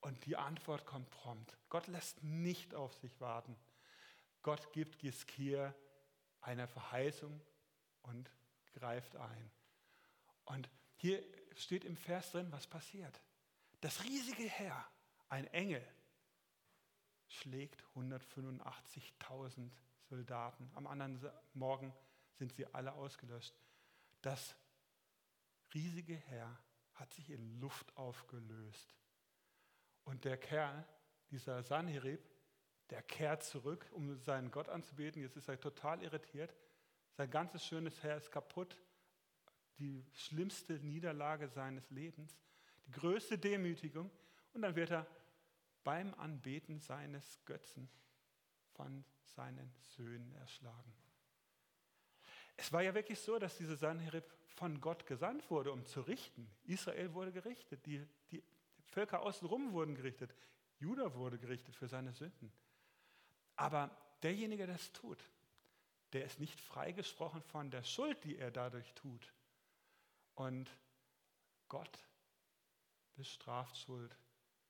Und 0.00 0.26
die 0.26 0.36
Antwort 0.36 0.84
kommt 0.84 1.08
prompt. 1.10 1.56
Gott 1.68 1.86
lässt 1.86 2.22
nicht 2.24 2.74
auf 2.74 2.92
sich 2.94 3.20
warten. 3.20 3.56
Gott 4.42 4.72
gibt 4.72 4.98
Giskir 4.98 5.74
eine 6.40 6.66
Verheißung 6.66 7.40
und 8.02 8.30
greift 8.72 9.16
ein. 9.16 9.50
Und 10.44 10.68
hier 10.96 11.22
steht 11.56 11.84
im 11.84 11.96
Vers 11.96 12.32
drin, 12.32 12.50
was 12.50 12.66
passiert. 12.66 13.20
Das 13.80 14.04
riesige 14.04 14.44
Heer, 14.44 14.86
ein 15.28 15.46
Engel, 15.48 15.86
schlägt 17.28 17.82
185.000 17.96 19.70
Soldaten. 20.08 20.70
Am 20.74 20.86
anderen 20.86 21.18
Morgen 21.54 21.94
sind 22.34 22.52
sie 22.52 22.66
alle 22.74 22.92
ausgelöscht. 22.92 23.54
Das 24.20 24.54
riesige 25.74 26.14
Heer 26.14 26.58
hat 26.94 27.12
sich 27.14 27.30
in 27.30 27.60
Luft 27.60 27.96
aufgelöst. 27.96 28.94
Und 30.04 30.24
der 30.24 30.36
Kerl, 30.36 30.86
dieser 31.30 31.62
Sanherib, 31.62 32.20
der 32.90 33.02
kehrt 33.02 33.42
zurück, 33.42 33.86
um 33.92 34.18
seinen 34.18 34.50
Gott 34.50 34.68
anzubeten. 34.68 35.22
Jetzt 35.22 35.36
ist 35.36 35.48
er 35.48 35.58
total 35.58 36.02
irritiert. 36.02 36.54
Sein 37.12 37.30
ganzes 37.30 37.64
schönes 37.64 38.02
Heer 38.02 38.16
ist 38.16 38.30
kaputt. 38.30 38.78
Die 39.78 40.04
schlimmste 40.14 40.74
Niederlage 40.74 41.48
seines 41.48 41.90
Lebens, 41.90 42.38
die 42.86 42.92
größte 42.92 43.38
Demütigung. 43.38 44.10
Und 44.52 44.62
dann 44.62 44.76
wird 44.76 44.90
er 44.90 45.06
beim 45.84 46.14
Anbeten 46.14 46.78
seines 46.78 47.40
Götzen 47.44 47.88
von 48.74 49.04
seinen 49.22 49.72
Söhnen 49.96 50.32
erschlagen. 50.34 50.92
Es 52.56 52.72
war 52.72 52.82
ja 52.82 52.94
wirklich 52.94 53.18
so, 53.18 53.38
dass 53.38 53.56
dieser 53.56 53.76
Sanherib 53.76 54.24
von 54.46 54.80
Gott 54.80 55.06
gesandt 55.06 55.50
wurde, 55.50 55.72
um 55.72 55.84
zu 55.86 56.02
richten. 56.02 56.50
Israel 56.64 57.12
wurde 57.14 57.32
gerichtet, 57.32 57.84
die, 57.86 58.06
die 58.30 58.42
Völker 58.84 59.22
außenrum 59.22 59.72
wurden 59.72 59.94
gerichtet, 59.94 60.34
Juda 60.78 61.14
wurde 61.14 61.38
gerichtet 61.38 61.76
für 61.76 61.88
seine 61.88 62.12
Sünden. 62.12 62.52
Aber 63.56 63.90
derjenige, 64.22 64.66
der 64.66 64.76
es 64.76 64.92
tut, 64.92 65.18
der 66.12 66.24
ist 66.24 66.40
nicht 66.40 66.60
freigesprochen 66.60 67.42
von 67.42 67.70
der 67.70 67.82
Schuld, 67.82 68.22
die 68.24 68.36
er 68.36 68.50
dadurch 68.50 68.92
tut. 68.94 69.32
Und 70.34 70.70
Gott 71.68 71.98
bestraft 73.14 73.76
Schuld 73.76 74.16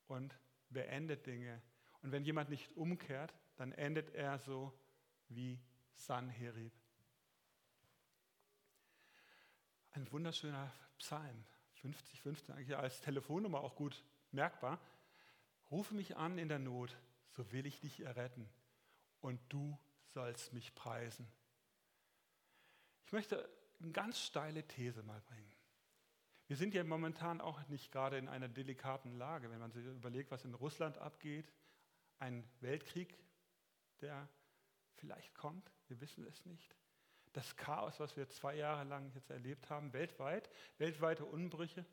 und 0.07 0.37
beendet 0.71 1.27
Dinge. 1.27 1.61
Und 2.03 2.13
wenn 2.13 2.25
jemand 2.25 2.51
nicht 2.51 2.77
umkehrt, 2.77 3.35
dann 3.57 3.73
endet 3.73 4.15
er 4.15 4.39
so 4.39 4.73
wie 5.29 5.59
Sanherib. 5.95 6.73
Ein 9.91 10.11
wunderschöner 10.11 10.73
Psalm, 10.99 11.45
50, 11.75 12.21
15, 12.21 12.55
eigentlich 12.55 12.77
als 12.77 13.01
Telefonnummer 13.01 13.61
auch 13.61 13.77
gut 13.77 14.05
merkbar. 14.31 14.81
Rufe 15.71 15.95
mich 15.95 16.17
an 16.17 16.39
in 16.39 16.49
der 16.49 16.59
Not, 16.59 16.97
so 17.31 17.51
will 17.53 17.67
ich 17.67 17.81
dich 17.81 18.01
erretten 18.01 18.49
und 19.21 19.41
du 19.49 19.79
sollst 20.13 20.53
mich 20.53 20.75
preisen. 20.75 21.27
Ich 23.07 23.13
möchte 23.13 23.49
eine 23.81 23.93
ganz 23.93 24.21
steile 24.21 24.67
These 24.67 25.03
mal 25.03 25.21
bringen. 25.23 25.53
Wir 26.47 26.57
sind 26.57 26.75
ja 26.75 26.85
momentan 26.85 27.41
auch 27.41 27.67
nicht 27.69 27.91
gerade 27.93 28.19
in 28.19 28.29
einer 28.29 28.49
delikaten 28.49 29.17
Lage, 29.17 29.51
wenn 29.51 29.59
man 29.59 29.73
sich 29.73 29.85
überlegt, 29.85 30.31
was 30.31 30.45
in 30.45 30.55
Russland 30.55 30.99
abgeht. 30.99 31.51
Ein 32.19 32.49
Weltkrieg, 32.61 33.19
der 34.01 34.29
vielleicht 34.97 35.35
kommt, 35.35 35.73
wir 35.89 36.01
wissen 36.01 36.27
es 36.27 36.45
nicht. 36.45 36.77
Das 37.33 37.57
Chaos, 37.57 37.99
was 37.99 38.17
wir 38.17 38.29
zwei 38.29 38.57
Jahre 38.57 38.85
lang 38.85 39.11
jetzt 39.15 39.31
erlebt 39.31 39.71
haben, 39.71 39.93
weltweit, 39.93 40.51
weltweite 40.79 41.25
Unbrüche 41.25 41.87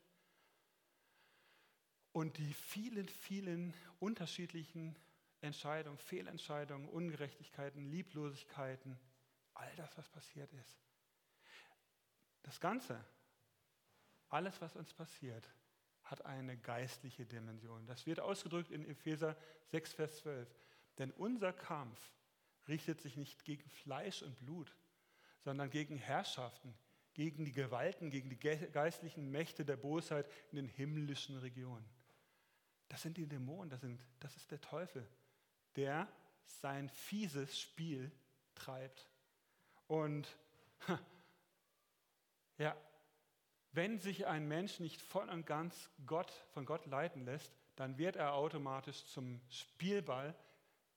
und 2.11 2.37
die 2.37 2.53
vielen, 2.53 3.07
vielen 3.07 3.73
unterschiedlichen 3.99 4.97
Entscheidungen, 5.41 5.97
Fehlentscheidungen, 5.97 6.89
Ungerechtigkeiten, 6.89 7.89
Lieblosigkeiten, 7.89 8.99
all 9.53 9.75
das, 9.75 9.97
was 9.97 10.09
passiert 10.09 10.51
ist. 10.53 10.77
Das 12.43 12.59
Ganze, 12.59 13.03
alles, 14.29 14.61
was 14.61 14.75
uns 14.75 14.93
passiert, 14.93 15.49
hat 16.03 16.25
eine 16.25 16.57
geistliche 16.57 17.25
Dimension. 17.25 17.85
Das 17.85 18.05
wird 18.05 18.19
ausgedrückt 18.19 18.71
in 18.71 18.85
Epheser 18.85 19.37
6, 19.71 19.93
Vers 19.93 20.17
12. 20.17 20.49
Denn 20.97 21.11
unser 21.11 21.53
Kampf 21.53 21.99
richtet 22.67 23.01
sich 23.01 23.15
nicht 23.15 23.45
gegen 23.45 23.69
Fleisch 23.69 24.21
und 24.21 24.37
Blut, 24.39 24.75
sondern 25.43 25.69
gegen 25.69 25.97
Herrschaften, 25.97 26.73
gegen 27.13 27.45
die 27.45 27.51
Gewalten, 27.51 28.09
gegen 28.09 28.29
die 28.29 28.39
geistlichen 28.39 29.31
Mächte 29.31 29.65
der 29.65 29.77
Bosheit 29.77 30.29
in 30.51 30.57
den 30.57 30.67
himmlischen 30.67 31.37
Regionen. 31.37 31.87
Das 32.87 33.01
sind 33.01 33.17
die 33.17 33.27
Dämonen, 33.27 33.69
das, 33.69 33.81
sind, 33.81 34.01
das 34.19 34.35
ist 34.35 34.49
der 34.51 34.61
Teufel, 34.61 35.07
der 35.75 36.07
sein 36.61 36.89
fieses 36.89 37.59
Spiel 37.59 38.11
treibt. 38.55 39.07
Und 39.87 40.27
ja, 42.57 42.75
wenn 43.71 43.99
sich 43.99 44.27
ein 44.27 44.47
Mensch 44.47 44.79
nicht 44.79 45.01
voll 45.01 45.29
und 45.29 45.45
ganz 45.45 45.89
Gott, 46.05 46.31
von 46.53 46.65
Gott 46.65 46.85
leiten 46.85 47.23
lässt, 47.23 47.51
dann 47.75 47.97
wird 47.97 48.15
er 48.15 48.33
automatisch 48.33 49.05
zum 49.05 49.41
Spielball 49.49 50.35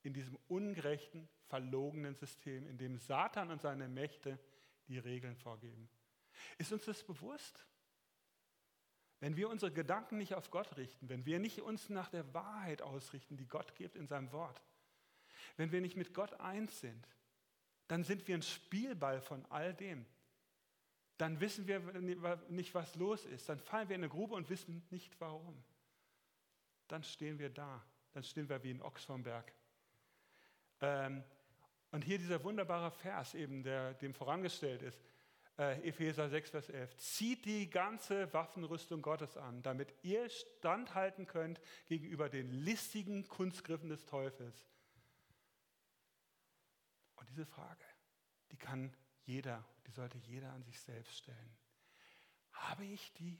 in 0.01 0.13
diesem 0.13 0.37
ungerechten, 0.47 1.29
verlogenen 1.47 2.15
System, 2.15 2.67
in 2.67 2.77
dem 2.77 2.97
Satan 2.97 3.51
und 3.51 3.61
seine 3.61 3.87
Mächte 3.87 4.37
die 4.87 4.99
Regeln 4.99 5.35
vorgeben. 5.37 5.87
Ist 6.57 6.73
uns 6.73 6.85
das 6.85 7.03
bewusst? 7.03 7.65
Wenn 9.23 9.37
wir 9.37 9.49
unsere 9.49 9.71
Gedanken 9.71 10.17
nicht 10.17 10.35
auf 10.35 10.51
Gott 10.51 10.75
richten, 10.75 11.07
wenn 11.07 11.25
wir 11.25 11.39
nicht 11.39 11.61
uns 11.61 11.87
nach 11.87 12.09
der 12.09 12.33
Wahrheit 12.33 12.81
ausrichten, 12.81 13.37
die 13.37 13.47
Gott 13.47 13.73
gibt 13.75 13.95
in 13.95 14.05
seinem 14.05 14.33
Wort, 14.33 14.61
wenn 15.55 15.71
wir 15.71 15.79
nicht 15.79 15.95
mit 15.95 16.13
Gott 16.13 16.37
eins 16.41 16.81
sind, 16.81 17.07
dann 17.87 18.03
sind 18.03 18.27
wir 18.27 18.35
ein 18.35 18.41
Spielball 18.41 19.21
von 19.21 19.45
all 19.45 19.73
dem. 19.73 20.05
Dann 21.17 21.39
wissen 21.39 21.67
wir 21.67 21.79
nicht, 22.49 22.73
was 22.73 22.95
los 22.95 23.23
ist. 23.23 23.47
Dann 23.47 23.59
fallen 23.59 23.87
wir 23.87 23.95
in 23.95 24.01
eine 24.01 24.09
Grube 24.09 24.35
und 24.35 24.49
wissen 24.49 24.85
nicht 24.89 25.17
warum. 25.21 25.63
Dann 26.89 27.01
stehen 27.01 27.39
wir 27.39 27.49
da. 27.49 27.81
Dann 28.11 28.25
stehen 28.25 28.49
wir 28.49 28.61
wie 28.61 28.71
ein 28.71 28.81
Ochs 28.81 29.05
vom 29.05 29.23
Berg. 29.23 29.53
Ähm, 30.81 31.23
und 31.91 32.03
hier 32.03 32.17
dieser 32.17 32.43
wunderbare 32.43 32.91
Vers, 32.91 33.35
eben, 33.35 33.63
der 33.63 33.93
dem 33.93 34.13
vorangestellt 34.13 34.81
ist, 34.81 34.99
äh, 35.57 35.87
Epheser 35.87 36.29
6, 36.29 36.49
Vers 36.49 36.69
11. 36.69 36.97
Zieht 36.97 37.45
die 37.45 37.69
ganze 37.69 38.31
Waffenrüstung 38.33 39.01
Gottes 39.01 39.37
an, 39.37 39.61
damit 39.61 39.93
ihr 40.01 40.29
standhalten 40.29 41.27
könnt 41.27 41.61
gegenüber 41.87 42.29
den 42.29 42.51
listigen 42.51 43.27
Kunstgriffen 43.27 43.89
des 43.89 44.05
Teufels. 44.05 44.65
Und 47.15 47.29
diese 47.29 47.45
Frage, 47.45 47.85
die 48.51 48.57
kann 48.57 48.95
jeder, 49.25 49.63
die 49.87 49.91
sollte 49.91 50.17
jeder 50.17 50.51
an 50.53 50.63
sich 50.63 50.79
selbst 50.81 51.15
stellen. 51.15 51.57
Habe 52.51 52.85
ich 52.85 53.13
die 53.13 53.39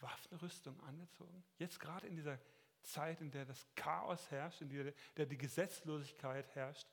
Waffenrüstung 0.00 0.80
angezogen? 0.80 1.44
Jetzt 1.58 1.78
gerade 1.78 2.06
in 2.06 2.16
dieser 2.16 2.38
Zeit, 2.82 3.20
in 3.20 3.30
der 3.30 3.44
das 3.44 3.66
Chaos 3.74 4.30
herrscht, 4.30 4.62
in 4.62 4.94
der, 5.16 5.26
die 5.26 5.38
Gesetzlosigkeit 5.38 6.54
herrscht. 6.54 6.88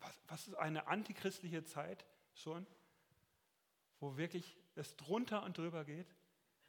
Was, 0.00 0.20
was 0.26 0.48
ist 0.48 0.54
eine 0.54 0.86
antichristliche 0.86 1.64
Zeit 1.64 2.04
schon? 2.34 2.66
Wo 4.00 4.16
wirklich 4.16 4.56
es 4.74 4.96
drunter 4.96 5.42
und 5.42 5.58
drüber 5.58 5.84
geht? 5.84 6.14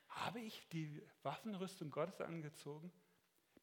Habe 0.07 0.39
ich 0.39 0.67
die 0.69 1.01
Waffenrüstung 1.23 1.91
Gottes 1.91 2.21
angezogen? 2.21 2.91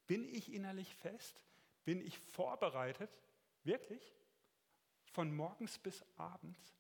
Bin 0.07 0.29
ich 0.29 0.53
innerlich 0.53 0.95
fest? 0.95 1.45
Bin 1.85 2.01
ich 2.01 2.19
vorbereitet? 2.19 3.11
Wirklich? 3.65 4.15
Von 5.13 5.35
morgens 5.35 5.79
bis 5.79 6.05
abends? 6.17 6.77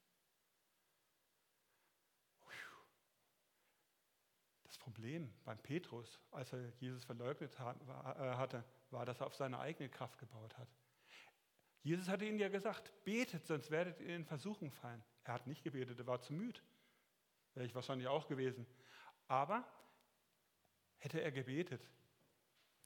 Das 4.62 4.79
Problem 4.79 5.33
beim 5.44 5.59
Petrus, 5.59 6.20
als 6.31 6.53
er 6.53 6.68
Jesus 6.79 7.05
verleugnet 7.05 7.53
äh, 7.55 7.59
hatte, 7.59 8.64
war, 8.90 9.05
dass 9.05 9.20
er 9.20 9.27
auf 9.27 9.35
seine 9.35 9.59
eigene 9.59 9.88
Kraft 9.88 10.18
gebaut 10.18 10.57
hat. 10.59 10.68
Jesus 11.83 12.09
hatte 12.09 12.25
ihnen 12.25 12.38
ja 12.38 12.49
gesagt, 12.49 12.92
betet, 13.05 13.46
sonst 13.46 13.70
werdet 13.70 14.01
ihr 14.01 14.14
in 14.16 14.25
Versuchung 14.25 14.72
fallen. 14.72 15.03
Er 15.25 15.35
hat 15.35 15.46
nicht 15.46 15.62
gebetet, 15.62 15.99
er 15.99 16.07
war 16.07 16.20
zu 16.20 16.33
müde. 16.33 16.61
Wäre 17.57 17.66
ich 17.66 17.75
wahrscheinlich 17.75 18.07
auch 18.07 18.29
gewesen. 18.29 18.66
Aber 19.29 19.64
hätte 20.99 21.21
er 21.21 21.33
gebetet, 21.33 21.83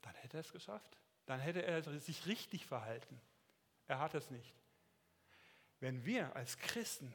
dann 0.01 0.15
hätte 0.15 0.37
er 0.37 0.41
es 0.41 0.51
geschafft. 0.51 0.97
Dann 1.25 1.39
hätte 1.39 1.61
er 1.61 1.83
sich 1.99 2.25
richtig 2.25 2.65
verhalten. 2.65 3.21
Er 3.87 3.99
hat 3.99 4.15
es 4.15 4.31
nicht. 4.31 4.55
Wenn 5.81 6.05
wir 6.05 6.35
als 6.35 6.57
Christen 6.57 7.13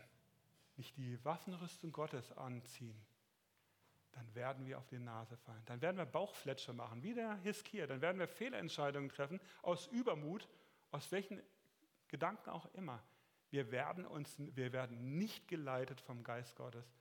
nicht 0.77 0.97
die 0.97 1.25
Waffenrüstung 1.25 1.93
Gottes 1.93 2.31
anziehen, 2.33 3.01
dann 4.13 4.35
werden 4.35 4.67
wir 4.67 4.79
auf 4.79 4.87
die 4.87 4.99
Nase 4.99 5.37
fallen. 5.39 5.63
Dann 5.67 5.81
werden 5.81 5.97
wir 5.97 6.07
Bauchfletsche 6.07 6.73
machen, 6.73 7.03
wie 7.03 7.15
der 7.15 7.37
Hiskia. 7.37 7.87
Dann 7.87 8.01
werden 8.01 8.19
wir 8.19 8.29
Fehlentscheidungen 8.29 9.09
treffen 9.09 9.41
aus 9.63 9.87
Übermut, 9.89 10.49
aus 10.91 11.11
welchen 11.11 11.43
Gedanken 12.09 12.51
auch 12.51 12.67
immer. 12.75 13.03
Wir 13.51 13.71
werden, 13.71 14.05
uns, 14.05 14.35
wir 14.39 14.73
werden 14.73 15.17
nicht 15.17 15.49
geleitet 15.49 16.01
vom 16.01 16.23
Geist 16.23 16.57
Gottes, 16.57 16.93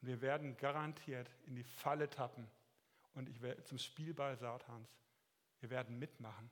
und 0.00 0.08
wir 0.08 0.20
werden 0.20 0.56
garantiert 0.56 1.30
in 1.46 1.56
die 1.56 1.64
Falle 1.64 2.08
tappen 2.08 2.48
und 3.14 3.28
ich 3.28 3.40
werde 3.40 3.64
zum 3.64 3.78
Spielball 3.78 4.36
Satans. 4.36 4.88
Wir 5.60 5.70
werden 5.70 5.98
mitmachen. 5.98 6.50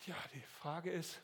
Tja, 0.00 0.16
die 0.32 0.40
Frage 0.40 0.90
ist, 0.90 1.20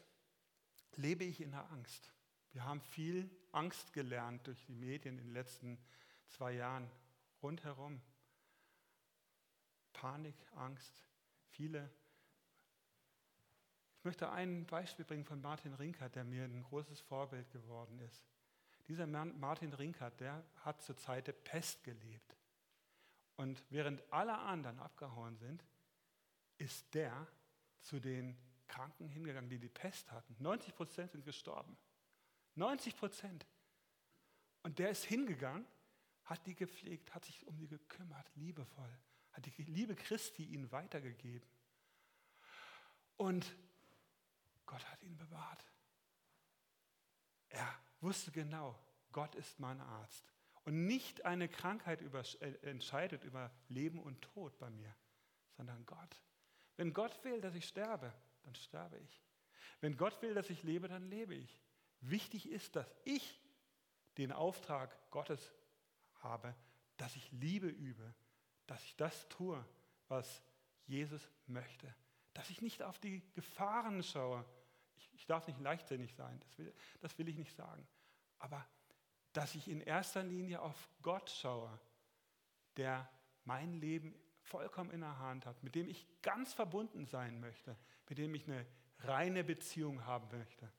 lebe 0.97 1.25
ich 1.25 1.41
in 1.41 1.53
der 1.53 1.71
Angst? 1.71 2.13
Wir 2.53 2.65
haben 2.65 2.81
viel 2.81 3.31
Angst 3.53 3.93
gelernt 3.93 4.47
durch 4.47 4.65
die 4.67 4.75
Medien 4.75 5.19
in 5.19 5.25
den 5.25 5.33
letzten 5.33 5.79
zwei 6.27 6.53
Jahren 6.53 6.91
rundherum. 7.43 8.03
Panik, 9.93 10.35
Angst, 10.57 10.93
viele. 11.51 11.89
Ich 13.99 14.05
möchte 14.05 14.31
ein 14.31 14.67
Beispiel 14.67 15.05
bringen 15.05 15.25
von 15.25 15.41
Martin 15.41 15.75
Rinkert, 15.75 16.17
der 16.17 16.25
mir 16.25 16.45
ein 16.45 16.63
großes 16.65 17.01
Vorbild 17.03 17.51
geworden 17.53 18.01
ist. 18.01 18.32
Dieser 18.89 19.07
Martin 19.07 19.73
Rinkert, 19.73 20.21
der 20.21 20.45
hat 20.65 20.83
zur 20.83 20.97
Zeit 20.97 21.27
der 21.27 21.33
Pest 21.33 21.85
gelebt. 21.85 22.37
Und 23.37 23.65
während 23.71 24.03
alle 24.13 24.39
anderen 24.39 24.79
abgehauen 24.79 25.37
sind, 25.37 25.65
ist 26.59 26.93
der 26.95 27.27
zu 27.81 28.01
den 28.01 28.37
Kranken 28.69 29.09
hingegangen, 29.09 29.51
die 29.51 29.59
die 29.59 29.69
Pest 29.69 30.11
hatten. 30.13 30.37
90 30.39 30.75
Prozent 30.75 31.13
sind 31.13 31.25
gestorben. 31.25 31.77
90 32.55 32.97
Prozent. 32.97 33.47
Und 34.63 34.79
der 34.79 34.91
ist 34.91 35.05
hingegangen, 35.05 35.67
hat 36.25 36.47
die 36.47 36.55
gepflegt, 36.55 37.15
hat 37.15 37.25
sich 37.25 37.47
um 37.47 37.57
die 37.59 37.69
gekümmert, 37.69 38.31
liebevoll, 38.37 38.99
hat 39.33 39.45
die 39.45 39.63
Liebe 39.65 39.95
Christi 39.95 40.45
ihnen 40.45 40.71
weitergegeben. 40.71 41.49
Und 43.17 43.55
Gott 44.67 44.85
hat 44.91 45.03
ihn 45.03 45.17
bewahrt. 45.17 45.65
Er 47.49 47.82
wusste 48.03 48.31
genau, 48.31 48.79
Gott 49.13 49.35
ist 49.35 49.61
mein 49.61 49.81
Arzt. 49.81 50.33
Und 50.65 50.87
nicht 50.87 51.25
eine 51.25 51.49
Krankheit 51.49 52.01
über, 52.01 52.23
äh, 52.41 52.53
entscheidet 52.63 53.25
über 53.25 53.51
Leben 53.69 54.01
und 54.01 54.23
Tod 54.23 54.59
bei 54.59 54.71
mir, 54.71 54.95
sondern 55.57 55.85
Gott. 55.87 56.23
Wenn 56.77 56.93
Gott 56.93 57.23
will, 57.25 57.41
dass 57.41 57.55
ich 57.55 57.67
sterbe, 57.67 58.13
dann 58.45 58.55
sterbe 58.55 58.99
ich. 58.99 59.23
Wenn 59.81 59.97
Gott 59.97 60.23
will, 60.23 60.35
dass 60.35 60.51
ich 60.51 60.63
lebe, 60.63 60.89
dann 60.89 61.09
lebe 61.11 61.35
ich. 61.35 61.61
Wichtig 62.01 62.49
ist, 62.49 62.77
dass 62.77 62.93
ich 63.05 63.41
den 64.19 64.33
Auftrag 64.33 65.11
Gottes 65.11 65.53
habe, 66.23 66.55
dass 66.97 67.17
ich 67.17 67.31
Liebe 67.33 67.69
übe, 67.69 68.15
dass 68.67 68.83
ich 68.85 68.97
das 68.97 69.29
tue, 69.29 69.65
was 70.09 70.43
Jesus 70.87 71.29
möchte. 71.47 71.93
Dass 72.35 72.51
ich 72.51 72.63
nicht 72.63 72.83
auf 72.83 72.99
die 72.99 73.23
Gefahren 73.33 74.03
schaue, 74.03 74.45
ich 75.13 75.27
darf 75.27 75.47
nicht 75.47 75.61
leichtsinnig 75.61 76.15
sein, 76.15 76.39
das 76.41 76.59
will, 76.59 76.75
das 77.01 77.19
will 77.19 77.29
ich 77.29 77.37
nicht 77.37 77.55
sagen. 77.55 77.87
Aber 78.39 78.67
dass 79.33 79.55
ich 79.55 79.69
in 79.69 79.81
erster 79.81 80.23
Linie 80.23 80.61
auf 80.61 80.89
Gott 81.01 81.31
schaue, 81.31 81.79
der 82.77 83.09
mein 83.45 83.75
Leben 83.75 84.15
vollkommen 84.43 84.91
in 84.91 85.01
der 85.01 85.19
Hand 85.19 85.47
hat, 85.47 85.63
mit 85.63 85.75
dem 85.75 85.89
ich 85.89 86.07
ganz 86.23 86.53
verbunden 86.53 87.07
sein 87.07 87.41
möchte, 87.41 87.77
mit 88.09 88.19
dem 88.19 88.35
ich 88.35 88.47
eine 88.47 88.67
reine 89.01 89.45
Beziehung 89.45 90.05
haben 90.05 90.29
möchte. 90.37 90.71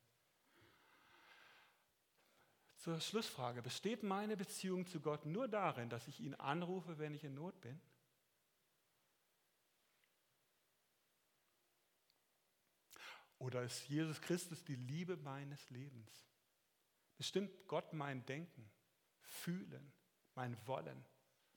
Zur 2.78 3.00
Schlussfrage, 3.00 3.62
besteht 3.62 4.04
meine 4.04 4.36
Beziehung 4.36 4.86
zu 4.86 5.00
Gott 5.00 5.26
nur 5.26 5.48
darin, 5.48 5.90
dass 5.90 6.08
ich 6.08 6.20
ihn 6.20 6.36
anrufe, 6.36 6.98
wenn 7.00 7.14
ich 7.14 7.24
in 7.24 7.34
Not 7.34 7.60
bin? 7.62 7.80
Oder 13.44 13.64
ist 13.64 13.88
Jesus 13.88 14.22
Christus 14.22 14.64
die 14.64 14.76
Liebe 14.76 15.18
meines 15.18 15.70
Lebens? 15.70 16.10
Bestimmt 17.18 17.52
Gott 17.68 17.94
mein 17.94 18.26
Denken, 18.26 18.70
Fühlen, 19.20 19.92
mein 20.36 20.58
Wollen, 20.66 21.06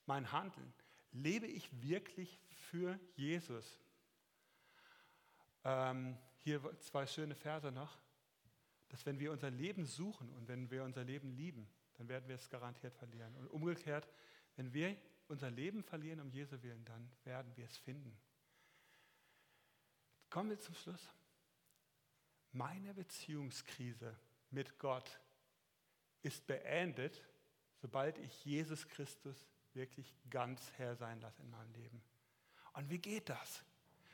mein 0.05 0.31
Handeln? 0.33 0.73
Lebe 1.13 1.47
ich 1.47 1.71
wirklich 1.83 2.39
für 2.51 2.99
Jesus? 3.15 3.79
Ähm, 5.65 6.19
hier 6.39 6.61
zwei 6.81 7.07
schöne 7.07 7.35
Verse 7.35 7.73
noch 7.73 7.99
dass 8.89 9.05
wenn 9.07 9.19
wir 9.19 9.33
unser 9.33 9.51
Leben 9.51 9.85
suchen 9.85 10.33
und 10.35 10.49
wenn 10.49 10.71
wir 10.71 10.85
unser 10.85 11.05
Leben 11.05 11.31
lieben, 11.31 11.69
dann 11.95 12.09
werden 12.09 12.29
wir 12.29 12.37
es 12.37 12.49
garantiert 12.49 12.95
verlieren. 12.95 13.35
Und 13.37 13.49
umgekehrt, 13.49 14.09
wenn 14.57 14.73
wir 14.73 14.97
unser 15.29 15.51
Leben 15.51 15.83
verlieren 15.83 16.21
um 16.21 16.31
Jesu 16.31 16.63
Willen, 16.63 16.85
dann 16.85 17.11
werden 17.25 17.51
wir 17.57 17.65
es 17.65 17.77
finden. 17.77 18.17
Kommen 20.31 20.51
wir 20.51 20.59
zum 20.59 20.75
Schluss. 20.75 21.09
Meine 22.57 22.95
Beziehungskrise 22.95 24.17
mit 24.51 24.79
Gott 24.79 25.21
ist 26.23 26.47
beendet, 26.47 27.23
sobald 27.83 28.17
ich 28.17 28.47
Jesus 28.47 28.89
Christus 28.89 29.47
wirklich 29.75 30.17
ganz 30.31 30.73
Herr 30.79 30.97
sein 30.97 31.21
lasse 31.21 31.43
in 31.43 31.51
meinem 31.51 31.71
Leben. 31.75 32.03
Und 32.73 32.89
wie 32.89 32.99
geht 32.99 33.29
das? 33.29 33.63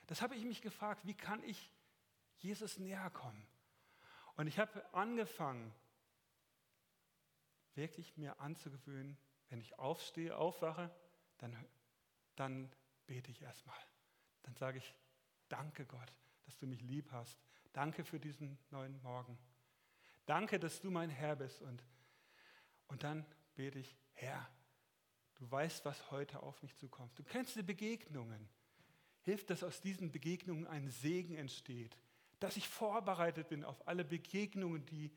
Das 0.08 0.22
habe 0.22 0.34
ich 0.34 0.44
mich 0.44 0.60
gefragt. 0.60 1.06
Wie 1.06 1.14
kann 1.14 1.40
ich 1.44 1.70
Jesus 2.38 2.78
näher 2.78 3.10
kommen? 3.10 3.46
Und 4.34 4.48
ich 4.48 4.58
habe 4.58 4.92
angefangen, 4.92 5.72
wirklich 7.76 8.16
mir 8.16 8.40
anzugewöhnen, 8.40 9.16
wenn 9.50 9.60
ich 9.60 9.78
aufstehe, 9.78 10.36
aufwache, 10.36 10.90
dann, 11.38 11.56
dann 12.34 12.72
bete 13.06 13.30
ich 13.30 13.40
erstmal. 13.40 13.78
Dann 14.42 14.56
sage 14.56 14.78
ich, 14.78 14.96
danke 15.48 15.86
Gott, 15.86 16.12
dass 16.44 16.58
du 16.58 16.66
mich 16.66 16.82
lieb 16.82 17.12
hast. 17.12 17.38
Danke 17.72 18.04
für 18.04 18.20
diesen 18.20 18.58
neuen 18.70 19.00
Morgen. 19.02 19.38
Danke, 20.26 20.58
dass 20.58 20.80
du 20.80 20.90
mein 20.90 21.10
Herr 21.10 21.36
bist. 21.36 21.62
Und, 21.62 21.84
und 22.88 23.02
dann 23.02 23.24
bete 23.54 23.78
ich, 23.78 23.96
Herr, 24.12 24.48
du 25.36 25.50
weißt, 25.50 25.84
was 25.84 26.10
heute 26.10 26.42
auf 26.42 26.62
mich 26.62 26.76
zukommt. 26.76 27.18
Du 27.18 27.24
kennst 27.24 27.56
die 27.56 27.62
Begegnungen. 27.62 28.48
Hilft, 29.22 29.50
dass 29.50 29.62
aus 29.62 29.80
diesen 29.80 30.10
Begegnungen 30.10 30.66
ein 30.66 30.88
Segen 30.88 31.36
entsteht 31.36 31.96
dass 32.42 32.56
ich 32.56 32.68
vorbereitet 32.68 33.48
bin 33.48 33.64
auf 33.64 33.86
alle 33.86 34.04
Begegnungen, 34.04 34.84
die 34.86 35.12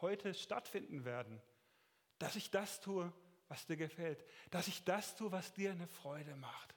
heute 0.00 0.34
stattfinden 0.34 1.04
werden, 1.04 1.42
dass 2.20 2.36
ich 2.36 2.50
das 2.52 2.80
tue, 2.80 3.12
was 3.48 3.66
dir 3.66 3.76
gefällt, 3.76 4.24
dass 4.50 4.68
ich 4.68 4.84
das 4.84 5.16
tue, 5.16 5.32
was 5.32 5.52
dir 5.52 5.72
eine 5.72 5.88
Freude 5.88 6.36
macht. 6.36 6.76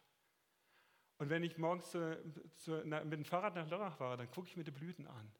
Und 1.20 1.30
wenn 1.30 1.44
ich 1.44 1.58
morgens 1.58 1.90
zu, 1.92 2.18
zu, 2.58 2.82
na, 2.86 3.04
mit 3.04 3.14
dem 3.14 3.26
Fahrrad 3.26 3.56
nach 3.56 3.68
Lörrach 3.70 3.96
fahre, 3.98 4.18
dann 4.18 4.30
gucke 4.30 4.48
ich 4.48 4.58
mir 4.58 4.64
die 4.64 4.72
Blüten 4.72 5.08
an. 5.08 5.32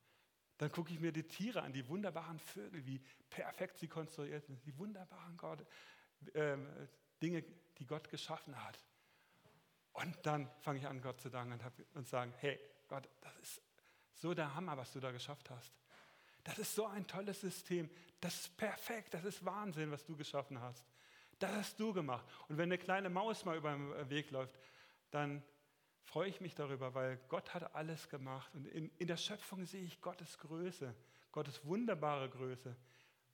Dann 0.58 0.72
gucke 0.72 0.92
ich 0.92 1.00
mir 1.00 1.12
die 1.12 1.28
Tiere 1.28 1.62
an, 1.62 1.72
die 1.72 1.88
wunderbaren 1.88 2.40
Vögel, 2.40 2.86
wie 2.86 3.00
perfekt 3.30 3.78
sie 3.78 3.88
konstruiert 3.88 4.46
sind, 4.46 4.66
die 4.66 4.76
wunderbaren 4.78 5.38
Gott, 5.38 5.64
äh, 6.34 6.58
Dinge, 7.22 7.44
die 7.78 7.86
Gott 7.86 8.10
geschaffen 8.10 8.64
hat. 8.64 8.80
Und 9.94 10.18
dann 10.26 10.50
fange 10.62 10.80
ich 10.80 10.88
an, 10.88 11.02
Gott 11.02 11.22
zu 11.22 11.30
danken 11.30 11.54
und, 11.54 11.96
und 11.96 12.08
sagen, 12.08 12.34
hey, 12.40 12.60
Gott, 12.88 13.08
das 13.22 13.36
ist 13.40 13.62
so 14.14 14.34
der 14.34 14.56
Hammer, 14.56 14.78
was 14.78 14.94
du 14.94 15.00
da 15.00 15.12
geschafft 15.12 15.50
hast. 15.52 15.74
Das 16.44 16.58
ist 16.60 16.74
so 16.74 16.88
ein 16.88 17.06
tolles 17.06 17.42
System. 17.42 17.90
Das 18.20 18.34
ist 18.36 18.58
perfekt. 18.58 19.14
Das 19.14 19.26
ist 19.26 19.44
Wahnsinn, 19.44 19.92
was 19.92 20.06
du 20.06 20.16
geschaffen 20.16 20.60
hast. 20.62 20.84
Das 21.40 21.52
hast 21.52 21.80
du 21.80 21.94
gemacht. 21.94 22.26
Und 22.48 22.58
wenn 22.58 22.70
eine 22.70 22.78
kleine 22.78 23.10
Maus 23.10 23.46
mal 23.46 23.58
über 23.58 23.72
den 23.72 24.10
Weg 24.10 24.32
läuft, 24.32 24.58
dann 25.12 25.44
freue 26.08 26.30
ich 26.30 26.40
mich 26.40 26.56
darüber, 26.56 26.94
weil 26.94 27.18
Gott 27.28 27.54
hat 27.54 27.76
alles 27.76 28.08
gemacht. 28.08 28.56
Und 28.56 28.66
in, 28.68 28.90
in 28.98 29.08
der 29.08 29.18
Schöpfung 29.18 29.66
sehe 29.66 29.84
ich 29.84 30.02
Gottes 30.02 30.38
Größe, 30.38 30.96
Gottes 31.34 31.66
wunderbare 31.66 32.30
Größe. 32.30 32.76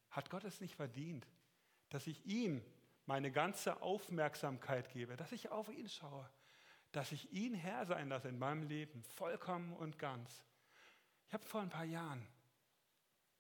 Hat 0.09 0.30
Gott 0.32 0.43
es 0.43 0.59
nicht 0.59 0.76
verdient, 0.76 1.28
dass 1.89 2.07
ich 2.07 2.26
ihm 2.26 2.63
meine 3.05 3.32
ganze 3.32 3.82
Aufmerksamkeit 3.82 4.89
gebe, 4.89 5.15
dass 5.15 5.32
ich 5.32 5.49
auf 5.49 5.69
ihn 5.69 5.88
schaue, 5.88 6.28
dass 6.91 7.11
ich 7.11 7.32
ihn 7.32 7.53
Herr 7.53 7.86
sein 7.86 8.09
lasse 8.09 8.30
in 8.30 8.39
meinem 8.39 8.63
Leben, 8.63 9.03
vollkommen 9.03 9.74
und 9.74 9.99
ganz. 9.99 10.43
Ich 11.28 11.34
habe 11.34 11.45
vor 11.45 11.61
ein 11.61 11.69
paar 11.69 11.86
Jahren 11.86 12.28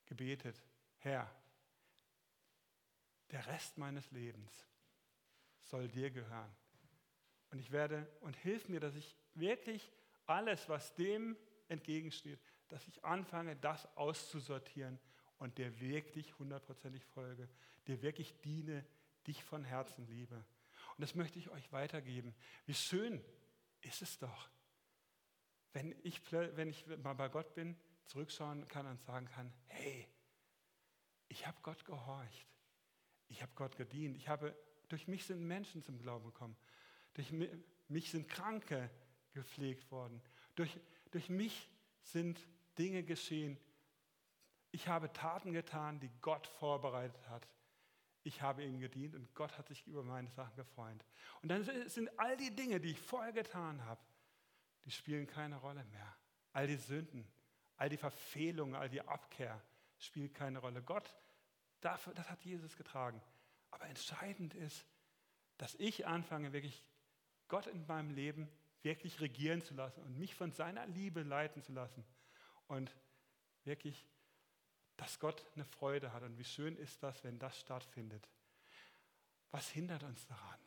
gebetet, 0.05 0.61
Herr, 0.99 1.29
der 3.31 3.47
Rest 3.47 3.79
meines 3.79 4.11
Lebens 4.11 4.67
soll 5.63 5.87
dir 5.87 6.11
gehören. 6.11 6.55
Und 7.53 7.59
ich 7.59 7.71
werde, 7.71 8.07
und 8.21 8.35
hilf 8.37 8.67
mir, 8.67 8.79
dass 8.79 8.95
ich 8.95 9.15
wirklich 9.35 9.91
alles, 10.25 10.67
was 10.69 10.95
dem 10.95 11.37
entgegensteht, 11.67 12.39
dass 12.67 12.87
ich 12.87 13.05
anfange, 13.05 13.55
das 13.55 13.85
auszusortieren 13.95 14.99
und 15.37 15.59
dir 15.59 15.79
wirklich 15.79 16.39
hundertprozentig 16.39 17.05
folge, 17.05 17.47
dir 17.85 18.01
wirklich 18.01 18.33
diene, 18.41 18.83
dich 19.27 19.43
von 19.43 19.63
Herzen 19.63 20.07
liebe. 20.07 20.33
Und 20.35 21.01
das 21.01 21.13
möchte 21.13 21.37
ich 21.37 21.51
euch 21.51 21.71
weitergeben. 21.71 22.33
Wie 22.65 22.73
schön 22.73 23.23
ist 23.81 24.01
es 24.01 24.17
doch, 24.17 24.49
wenn 25.73 25.95
ich, 26.01 26.31
wenn 26.31 26.69
ich 26.69 26.87
mal 27.03 27.13
bei 27.13 27.29
Gott 27.29 27.53
bin, 27.53 27.77
zurückschauen 28.07 28.67
kann 28.67 28.87
und 28.87 28.99
sagen 29.03 29.27
kann, 29.27 29.53
hey, 29.67 30.07
ich 31.27 31.45
habe 31.45 31.57
Gott 31.61 31.85
gehorcht. 31.85 32.47
Ich 33.27 33.43
habe 33.43 33.51
Gott 33.53 33.75
gedient. 33.75 34.17
Ich 34.17 34.27
habe, 34.27 34.55
durch 34.89 35.07
mich 35.07 35.25
sind 35.25 35.45
Menschen 35.45 35.83
zum 35.83 35.99
Glauben 35.99 36.25
gekommen. 36.25 36.57
Durch 37.13 37.31
mich 37.87 38.11
sind 38.11 38.27
Kranke 38.27 38.89
gepflegt 39.33 39.91
worden. 39.91 40.21
Durch, 40.55 40.79
durch 41.11 41.29
mich 41.29 41.69
sind 42.01 42.39
Dinge 42.77 43.03
geschehen. 43.03 43.57
Ich 44.71 44.87
habe 44.87 45.11
Taten 45.13 45.53
getan, 45.53 45.99
die 45.99 46.11
Gott 46.21 46.47
vorbereitet 46.47 47.29
hat. 47.29 47.47
Ich 48.23 48.41
habe 48.41 48.63
ihm 48.63 48.79
gedient 48.79 49.15
und 49.15 49.33
Gott 49.35 49.57
hat 49.57 49.67
sich 49.67 49.85
über 49.85 50.03
meine 50.03 50.29
Sachen 50.31 50.55
gefreut. 50.55 51.05
Und 51.41 51.49
dann 51.49 51.63
sind 51.87 52.09
all 52.17 52.37
die 52.37 52.55
Dinge, 52.55 52.79
die 52.79 52.91
ich 52.91 52.99
vorher 52.99 53.33
getan 53.33 53.83
habe, 53.85 54.01
die 54.85 54.91
spielen 54.91 55.27
keine 55.27 55.57
Rolle 55.57 55.83
mehr. 55.85 56.15
All 56.53 56.67
die 56.67 56.77
Sünden, 56.77 57.27
all 57.77 57.89
die 57.89 57.97
Verfehlungen, 57.97 58.75
all 58.75 58.89
die 58.89 59.01
Abkehr 59.01 59.61
spielt 59.97 60.33
keine 60.33 60.59
Rolle. 60.59 60.81
Gott, 60.81 61.13
dafür, 61.81 62.13
das 62.13 62.29
hat 62.29 62.41
Jesus 62.43 62.75
getragen. 62.77 63.21
Aber 63.71 63.85
entscheidend 63.87 64.53
ist, 64.53 64.85
dass 65.57 65.75
ich 65.75 66.07
anfange, 66.07 66.53
wirklich 66.53 66.83
Gott 67.47 67.67
in 67.67 67.85
meinem 67.87 68.11
Leben 68.11 68.49
wirklich 68.81 69.19
regieren 69.21 69.61
zu 69.61 69.73
lassen 69.73 70.01
und 70.03 70.17
mich 70.17 70.35
von 70.35 70.51
seiner 70.51 70.85
Liebe 70.87 71.23
leiten 71.23 71.61
zu 71.61 71.71
lassen. 71.71 72.03
Und 72.67 72.95
wirklich, 73.63 74.05
dass 74.97 75.19
Gott 75.19 75.45
eine 75.55 75.65
Freude 75.65 76.13
hat. 76.13 76.23
Und 76.23 76.37
wie 76.37 76.43
schön 76.43 76.75
ist 76.77 77.01
das, 77.01 77.23
wenn 77.23 77.39
das 77.39 77.59
stattfindet. 77.59 78.27
Was 79.51 79.69
hindert 79.69 80.03
uns 80.03 80.25
daran? 80.27 80.59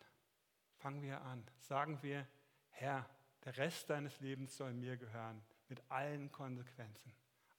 Fangen 0.79 1.03
wir 1.03 1.21
an. 1.23 1.45
Sagen 1.59 2.03
wir, 2.03 2.27
Herr, 2.71 3.09
der 3.45 3.57
Rest 3.57 3.91
deines 3.91 4.21
Lebens 4.21 4.57
soll 4.57 4.73
mir 4.73 4.97
gehören, 4.97 5.43
mit 5.69 5.83
allen 5.91 6.31
Konsequenzen. 6.31 7.13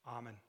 Amen. 0.03 0.39